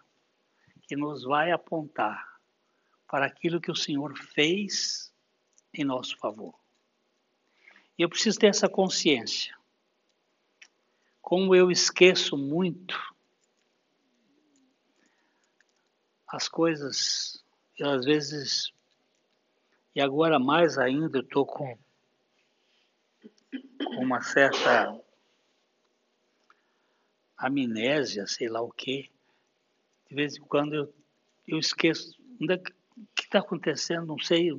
[0.82, 2.36] que nos vai apontar
[3.08, 5.12] para aquilo que o Senhor fez
[5.72, 6.54] em nosso favor.
[7.98, 9.54] E eu preciso ter essa consciência.
[11.20, 12.96] Como eu esqueço muito
[16.28, 17.44] as coisas,
[17.78, 18.72] eu, às vezes,
[19.94, 21.78] e agora mais ainda, eu estou com
[23.96, 24.98] com uma certa
[27.38, 29.08] amnésia, sei lá o quê.
[30.08, 30.94] De vez em quando eu,
[31.46, 32.16] eu esqueço.
[32.48, 32.58] É o
[33.14, 34.06] que está acontecendo?
[34.06, 34.50] Não sei.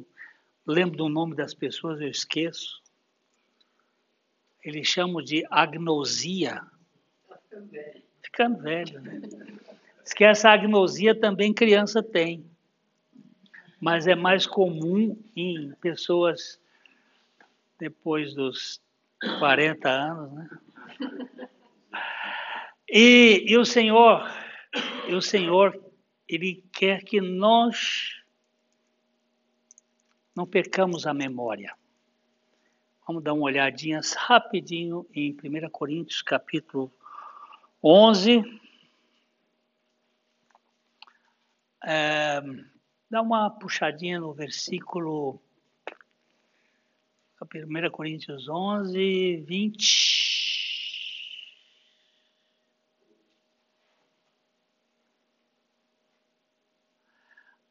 [0.66, 2.82] Lembro do nome das pessoas, eu esqueço.
[4.64, 6.62] Eles chamam de agnosia.
[7.44, 8.04] ficando velho.
[8.22, 9.22] Ficando velho, né?
[10.14, 12.46] Que essa agnosia também criança tem.
[13.80, 16.60] Mas é mais comum em pessoas
[17.80, 18.82] depois dos
[19.40, 20.50] 40 anos, né?
[22.90, 24.26] E, e o Senhor,
[25.08, 25.78] e o Senhor,
[26.28, 28.24] Ele quer que nós
[30.34, 31.76] não percamos a memória.
[33.06, 36.92] Vamos dar uma olhadinha rapidinho em 1 Coríntios capítulo
[37.84, 38.44] 11.
[41.90, 42.42] É,
[43.10, 45.42] dá uma puxadinha no versículo
[47.42, 50.28] 1 Coríntios 11, 20.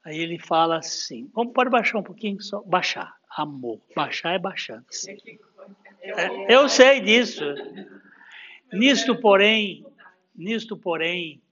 [0.03, 4.87] Aí ele fala assim, vamos pode baixar um pouquinho só, baixar, amor, baixar é baixando.
[6.01, 7.45] É, eu sei disso.
[8.73, 9.85] Nisto, porém,
[10.35, 11.43] nisto, porém,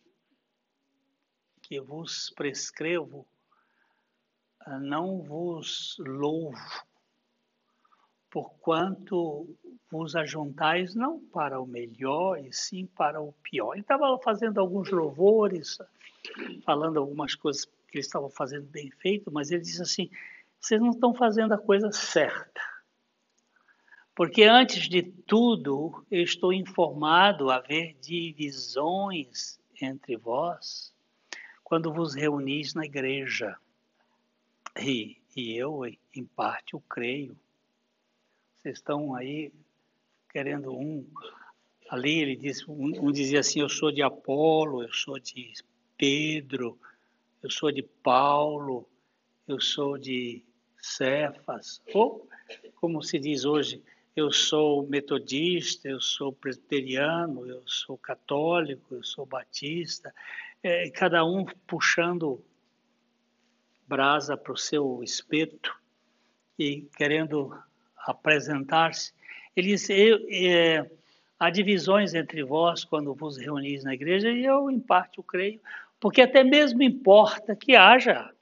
[1.74, 3.26] que vos prescrevo,
[4.80, 6.56] não vos louvo,
[8.30, 9.48] porquanto
[9.90, 13.72] vos ajuntais não para o melhor, e sim para o pior.
[13.72, 15.78] Ele estava fazendo alguns louvores,
[16.64, 20.09] falando algumas coisas que eles estavam fazendo bem feito, mas ele disse assim:
[20.60, 22.60] vocês não estão fazendo a coisa certa.
[24.14, 30.93] Porque antes de tudo, eu estou informado haver divisões entre vós
[31.65, 33.57] quando vos reunis na igreja.
[34.78, 35.81] E, e eu,
[36.15, 37.36] em parte, o creio.
[38.55, 39.51] Vocês estão aí
[40.31, 41.07] querendo um.
[41.89, 45.53] Ali ele disse, um, um dizia assim: eu sou de Apolo, eu sou de
[45.97, 46.78] Pedro,
[47.43, 48.89] eu sou de Paulo,
[49.49, 50.45] eu sou de
[50.78, 52.28] Cefas, ou
[52.77, 53.82] como se diz hoje,
[54.15, 60.15] eu sou metodista, eu sou presbiteriano, eu sou católico, eu sou batista,
[60.65, 62.43] é, cada um puxando
[63.86, 65.78] brasa para o seu espeto
[66.59, 67.55] e querendo
[68.07, 69.12] apresentar-se.
[69.55, 70.91] Ele diz: é,
[71.39, 75.61] há divisões entre vós quando vos reunis na igreja, e eu, em parte, o creio,
[76.01, 78.32] porque até mesmo importa que haja,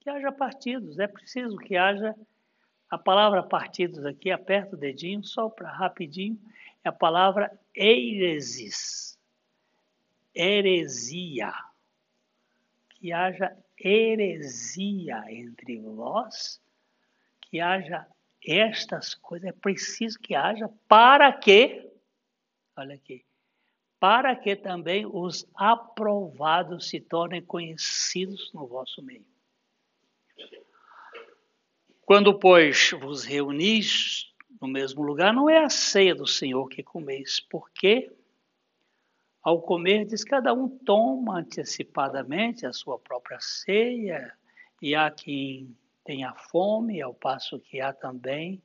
[0.00, 0.98] que haja partidos.
[0.98, 2.14] É preciso que haja.
[2.90, 6.38] A palavra partidos aqui, aperta o dedinho, só para rapidinho,
[6.84, 9.13] é a palavra heresis.
[10.34, 11.52] Heresia.
[12.90, 16.60] Que haja heresia entre vós,
[17.42, 18.06] que haja
[18.46, 21.90] estas coisas, é preciso que haja para que,
[22.76, 23.24] olha aqui,
[23.98, 29.24] para que também os aprovados se tornem conhecidos no vosso meio.
[32.02, 34.30] Quando, pois, vos reunis
[34.60, 38.12] no mesmo lugar, não é a ceia do Senhor que comeis, porque
[39.44, 44.32] ao comer, diz cada um toma antecipadamente a sua própria ceia,
[44.80, 48.60] e há quem tenha fome, ao passo que há também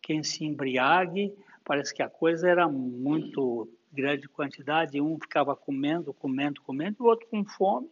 [0.00, 1.34] quem se embriague.
[1.62, 7.28] Parece que a coisa era muito grande quantidade, um ficava comendo, comendo, comendo, o outro
[7.28, 7.90] com fome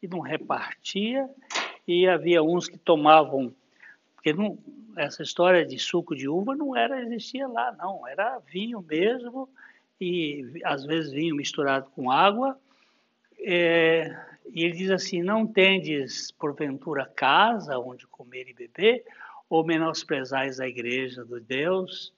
[0.00, 1.28] e não repartia.
[1.86, 3.52] E havia uns que tomavam,
[4.14, 4.58] porque não,
[4.96, 9.48] essa história de suco de uva não era existia lá, não, era vinho mesmo
[10.00, 12.58] e às vezes vinho misturado com água.
[13.40, 14.16] É,
[14.46, 19.04] e ele diz assim: Não tendes porventura casa onde comer e beber,
[19.48, 22.12] ou menosprezais a igreja do Deus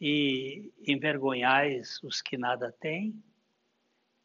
[0.00, 3.14] e envergonhais os que nada têm?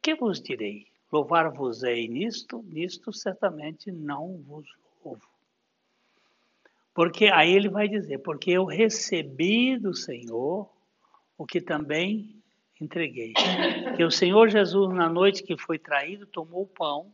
[0.02, 0.88] Que vos direi?
[1.11, 2.64] Louvar-vos-ei nisto?
[2.68, 4.68] Nisto certamente não vos
[5.03, 5.27] louvo.
[6.94, 10.69] Porque aí ele vai dizer: Porque eu recebi do Senhor
[11.38, 12.41] o que também
[12.80, 13.34] entreguei.
[13.95, 17.14] Que o Senhor Jesus, na noite que foi traído, tomou o pão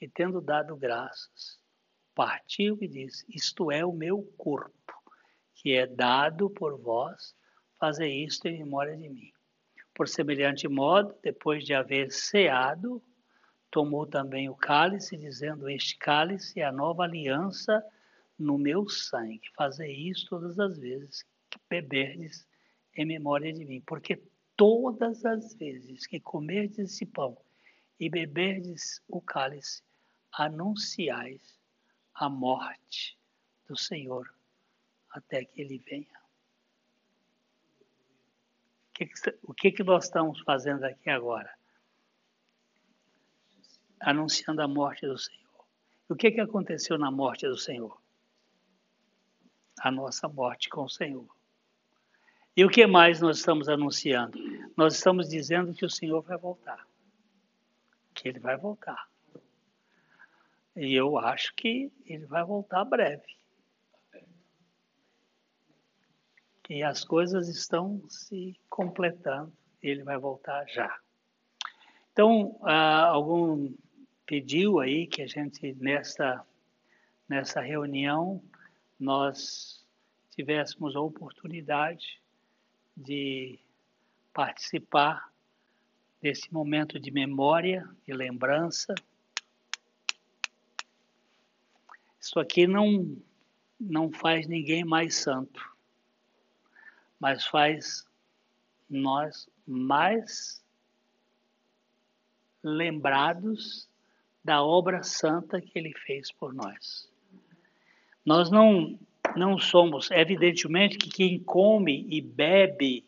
[0.00, 1.58] e, tendo dado graças,
[2.14, 4.94] partiu e disse: Isto é o meu corpo,
[5.54, 7.34] que é dado por vós
[7.80, 9.32] Fazei isto em memória de mim.
[9.94, 13.02] Por semelhante modo, depois de haver ceado,
[13.70, 17.82] tomou também o cálice, dizendo: Este cálice é a nova aliança
[18.38, 19.48] no meu sangue.
[19.56, 22.46] Fazei isso todas as vezes que beberdes
[22.94, 23.82] em memória de mim.
[23.86, 24.22] Porque
[24.60, 27.34] todas as vezes que comerdes esse pão
[27.98, 29.82] e beberdes o cálice,
[30.32, 31.58] anunciais
[32.12, 33.18] a morte
[33.66, 34.28] do Senhor
[35.10, 36.20] até que ele venha
[39.42, 41.50] o que, que nós estamos fazendo aqui agora?
[43.98, 45.64] Anunciando a morte do Senhor.
[46.06, 47.98] O que, que aconteceu na morte do Senhor?
[49.80, 51.39] A nossa morte com o Senhor.
[52.56, 54.38] E o que mais nós estamos anunciando?
[54.76, 56.86] Nós estamos dizendo que o Senhor vai voltar.
[58.12, 59.08] Que ele vai voltar.
[60.76, 63.38] E eu acho que ele vai voltar breve.
[66.68, 69.52] E as coisas estão se completando.
[69.82, 70.98] Ele vai voltar já.
[72.12, 73.72] Então, uh, algum
[74.26, 76.44] pediu aí que a gente, nessa,
[77.28, 78.42] nessa reunião,
[78.98, 79.84] nós
[80.30, 82.20] tivéssemos a oportunidade
[82.96, 83.58] de
[84.32, 85.30] participar
[86.20, 88.94] desse momento de memória, de lembrança.
[92.20, 93.16] Isso aqui não,
[93.78, 95.66] não faz ninguém mais santo,
[97.18, 98.06] mas faz
[98.88, 100.62] nós mais
[102.62, 103.88] lembrados
[104.44, 107.10] da obra santa que ele fez por nós.
[108.24, 108.98] Nós não,
[109.36, 113.04] não somos, evidentemente, que quem come e bebe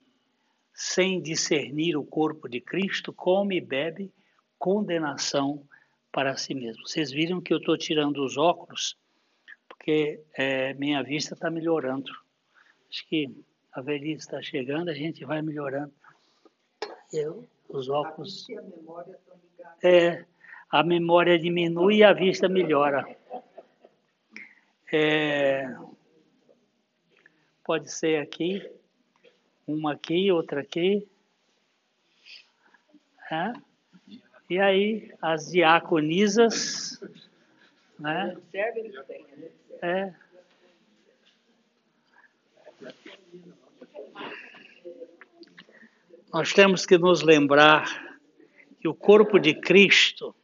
[0.75, 4.13] sem discernir o corpo de Cristo, come e bebe
[4.59, 5.67] condenação
[6.11, 6.87] para si mesmo.
[6.87, 8.97] Vocês viram que eu estou tirando os óculos,
[9.69, 12.11] porque é, minha vista está melhorando.
[12.89, 13.31] Acho que
[13.73, 15.93] a velhice está chegando, a gente vai melhorando.
[17.13, 18.47] Eu, os óculos.
[19.83, 20.25] É,
[20.71, 23.07] a memória diminui e a vista melhora.
[24.93, 25.75] É,
[27.65, 28.63] pode ser aqui,
[29.67, 31.09] uma aqui, outra aqui.
[33.31, 33.53] É?
[34.51, 37.01] E aí, as diaconisas,
[37.99, 38.37] né?
[39.81, 40.15] É.
[46.33, 48.19] Nós temos que nos lembrar
[48.81, 50.35] que o corpo de Cristo,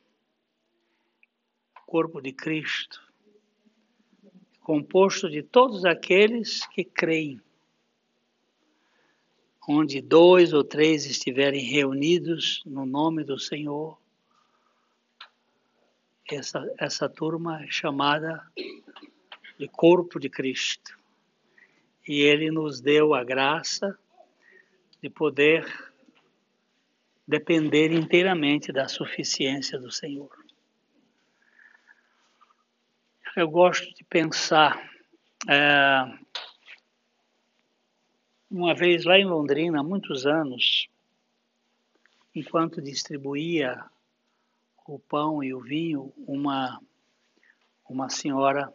[1.86, 3.07] corpo de Cristo,
[4.68, 7.40] composto de todos aqueles que creem.
[9.66, 13.98] Onde dois ou três estiverem reunidos no nome do Senhor,
[16.30, 18.46] essa, essa turma é chamada
[19.58, 20.98] de corpo de Cristo.
[22.06, 23.98] E ele nos deu a graça
[25.00, 25.64] de poder
[27.26, 30.47] depender inteiramente da suficiência do Senhor.
[33.39, 34.90] Eu gosto de pensar.
[35.48, 36.02] É,
[38.51, 40.89] uma vez lá em Londrina, há muitos anos,
[42.35, 43.81] enquanto distribuía
[44.85, 46.82] o pão e o vinho, uma,
[47.89, 48.74] uma senhora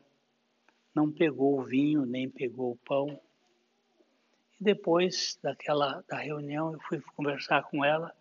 [0.95, 3.19] não pegou o vinho nem pegou o pão
[4.57, 8.15] depois daquela da reunião, eu fui conversar com ela.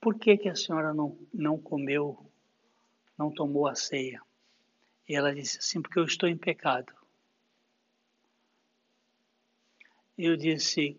[0.00, 2.16] Por que, que a senhora não, não comeu,
[3.18, 4.24] não tomou a ceia?
[5.08, 6.92] E ela disse assim: porque eu estou em pecado.
[10.16, 10.98] Eu disse: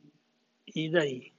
[0.75, 1.33] e daí?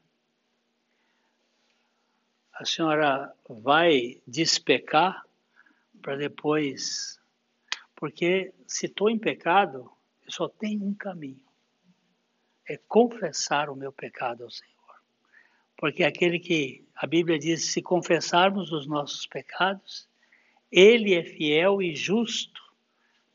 [2.53, 5.25] A senhora vai despecar
[6.03, 7.21] para depois.
[7.95, 9.91] Porque se estou em pecado,
[10.25, 11.49] eu só tenho um caminho
[12.69, 14.75] é confessar o meu pecado ao Senhor.
[15.77, 20.08] Porque aquele que a Bíblia diz: se confessarmos os nossos pecados,
[20.71, 22.61] Ele é fiel e justo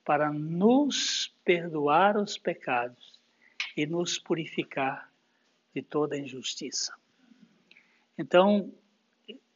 [0.03, 3.19] para nos perdoar os pecados
[3.75, 5.11] e nos purificar
[5.73, 6.93] de toda injustiça.
[8.17, 8.71] Então,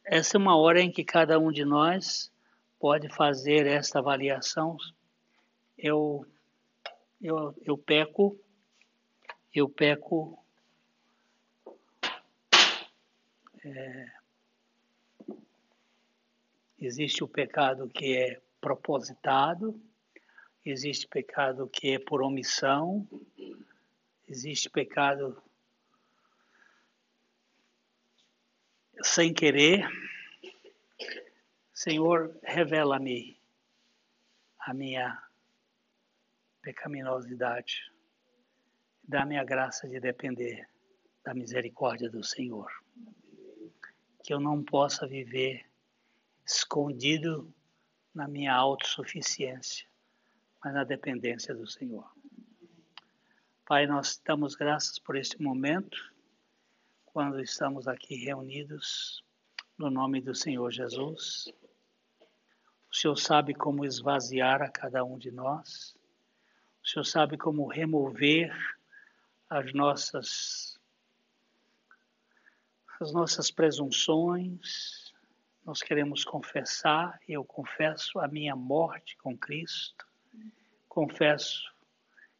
[0.04, 2.32] essa é uma hora em que cada um de nós
[2.78, 4.76] pode fazer esta avaliação.
[5.76, 6.26] Eu,
[7.20, 8.38] eu, eu peco
[9.54, 10.38] eu peco
[13.64, 14.12] é,
[16.78, 19.80] existe o pecado que é propositado,
[20.64, 23.08] existe pecado que é por omissão,
[24.26, 25.42] existe pecado
[29.02, 29.88] sem querer.
[31.72, 33.40] Senhor, revela-me
[34.58, 35.22] a minha
[36.60, 37.92] pecaminosidade.
[39.02, 40.68] Dá-me a graça de depender
[41.24, 42.70] da misericórdia do Senhor.
[44.22, 45.67] Que eu não possa viver
[46.48, 47.52] escondido
[48.14, 49.86] na minha autossuficiência,
[50.64, 52.10] mas na dependência do Senhor.
[53.66, 55.98] Pai, nós damos graças por este momento,
[57.04, 59.22] quando estamos aqui reunidos
[59.76, 61.52] no nome do Senhor Jesus.
[62.90, 65.96] O Senhor sabe como esvaziar a cada um de nós.
[66.82, 68.50] O Senhor sabe como remover
[69.50, 70.78] as nossas
[73.00, 74.97] as nossas presunções.
[75.68, 80.08] Nós queremos confessar, eu confesso a minha morte com Cristo.
[80.88, 81.62] Confesso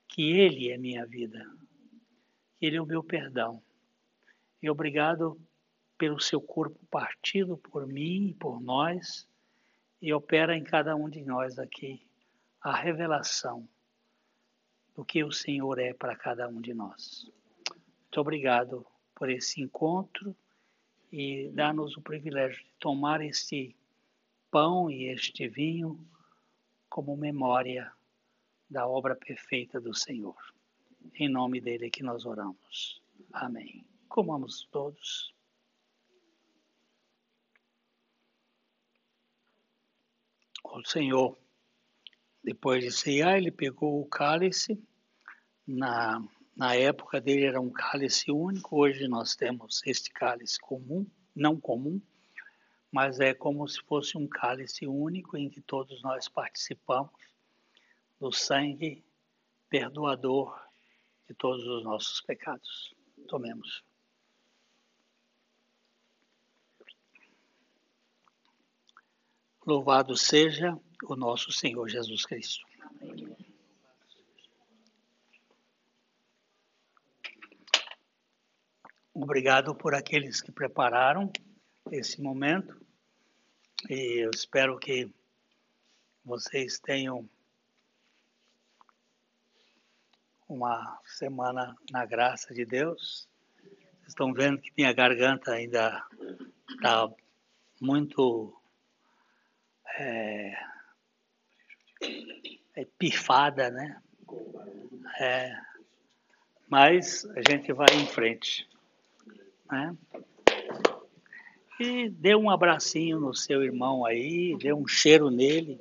[0.09, 1.47] que ele é minha vida.
[2.59, 3.63] Ele é o meu perdão.
[4.63, 5.39] E obrigado
[5.99, 9.29] pelo seu corpo partido por mim e por nós,
[10.01, 12.03] e opera em cada um de nós aqui
[12.63, 13.69] a revelação
[14.95, 17.31] do que o Senhor é para cada um de nós.
[18.05, 20.35] Muito obrigado por esse encontro
[21.13, 23.77] e dá-nos o privilégio de tomar este
[24.51, 25.99] pão e este vinho
[26.89, 27.91] como memória
[28.69, 30.37] da obra perfeita do Senhor.
[31.15, 33.03] Em nome dele que nós oramos.
[33.33, 33.87] Amém.
[34.09, 35.35] Comamos todos.
[40.65, 41.39] O Senhor,
[42.45, 44.81] depois de ceiar, ele pegou o cálice
[45.67, 46.23] na
[46.59, 52.03] na época dele era um cálice único, hoje nós temos este cálice comum, não comum,
[52.91, 57.13] mas é como se fosse um cálice único em que todos nós participamos
[58.19, 59.05] do sangue
[59.71, 60.61] perdoador
[61.29, 62.93] de todos os nossos pecados.
[63.29, 63.85] Tomemos.
[69.65, 72.67] Louvado seja o nosso Senhor Jesus Cristo.
[79.20, 81.28] Obrigado por aqueles que prepararam
[81.90, 82.81] esse momento
[83.90, 85.12] e eu espero que
[86.24, 87.28] vocês tenham
[90.49, 93.28] uma semana na graça de Deus.
[93.61, 96.01] Vocês estão vendo que minha garganta ainda
[96.70, 97.11] está
[97.81, 98.57] muito
[99.97, 100.53] é,
[102.77, 104.01] é pifada, né?
[105.19, 105.61] É,
[106.69, 108.69] mas a gente vai em frente.
[109.70, 109.97] Né?
[111.81, 115.81] E dê um abracinho no seu irmão aí, dê um cheiro nele.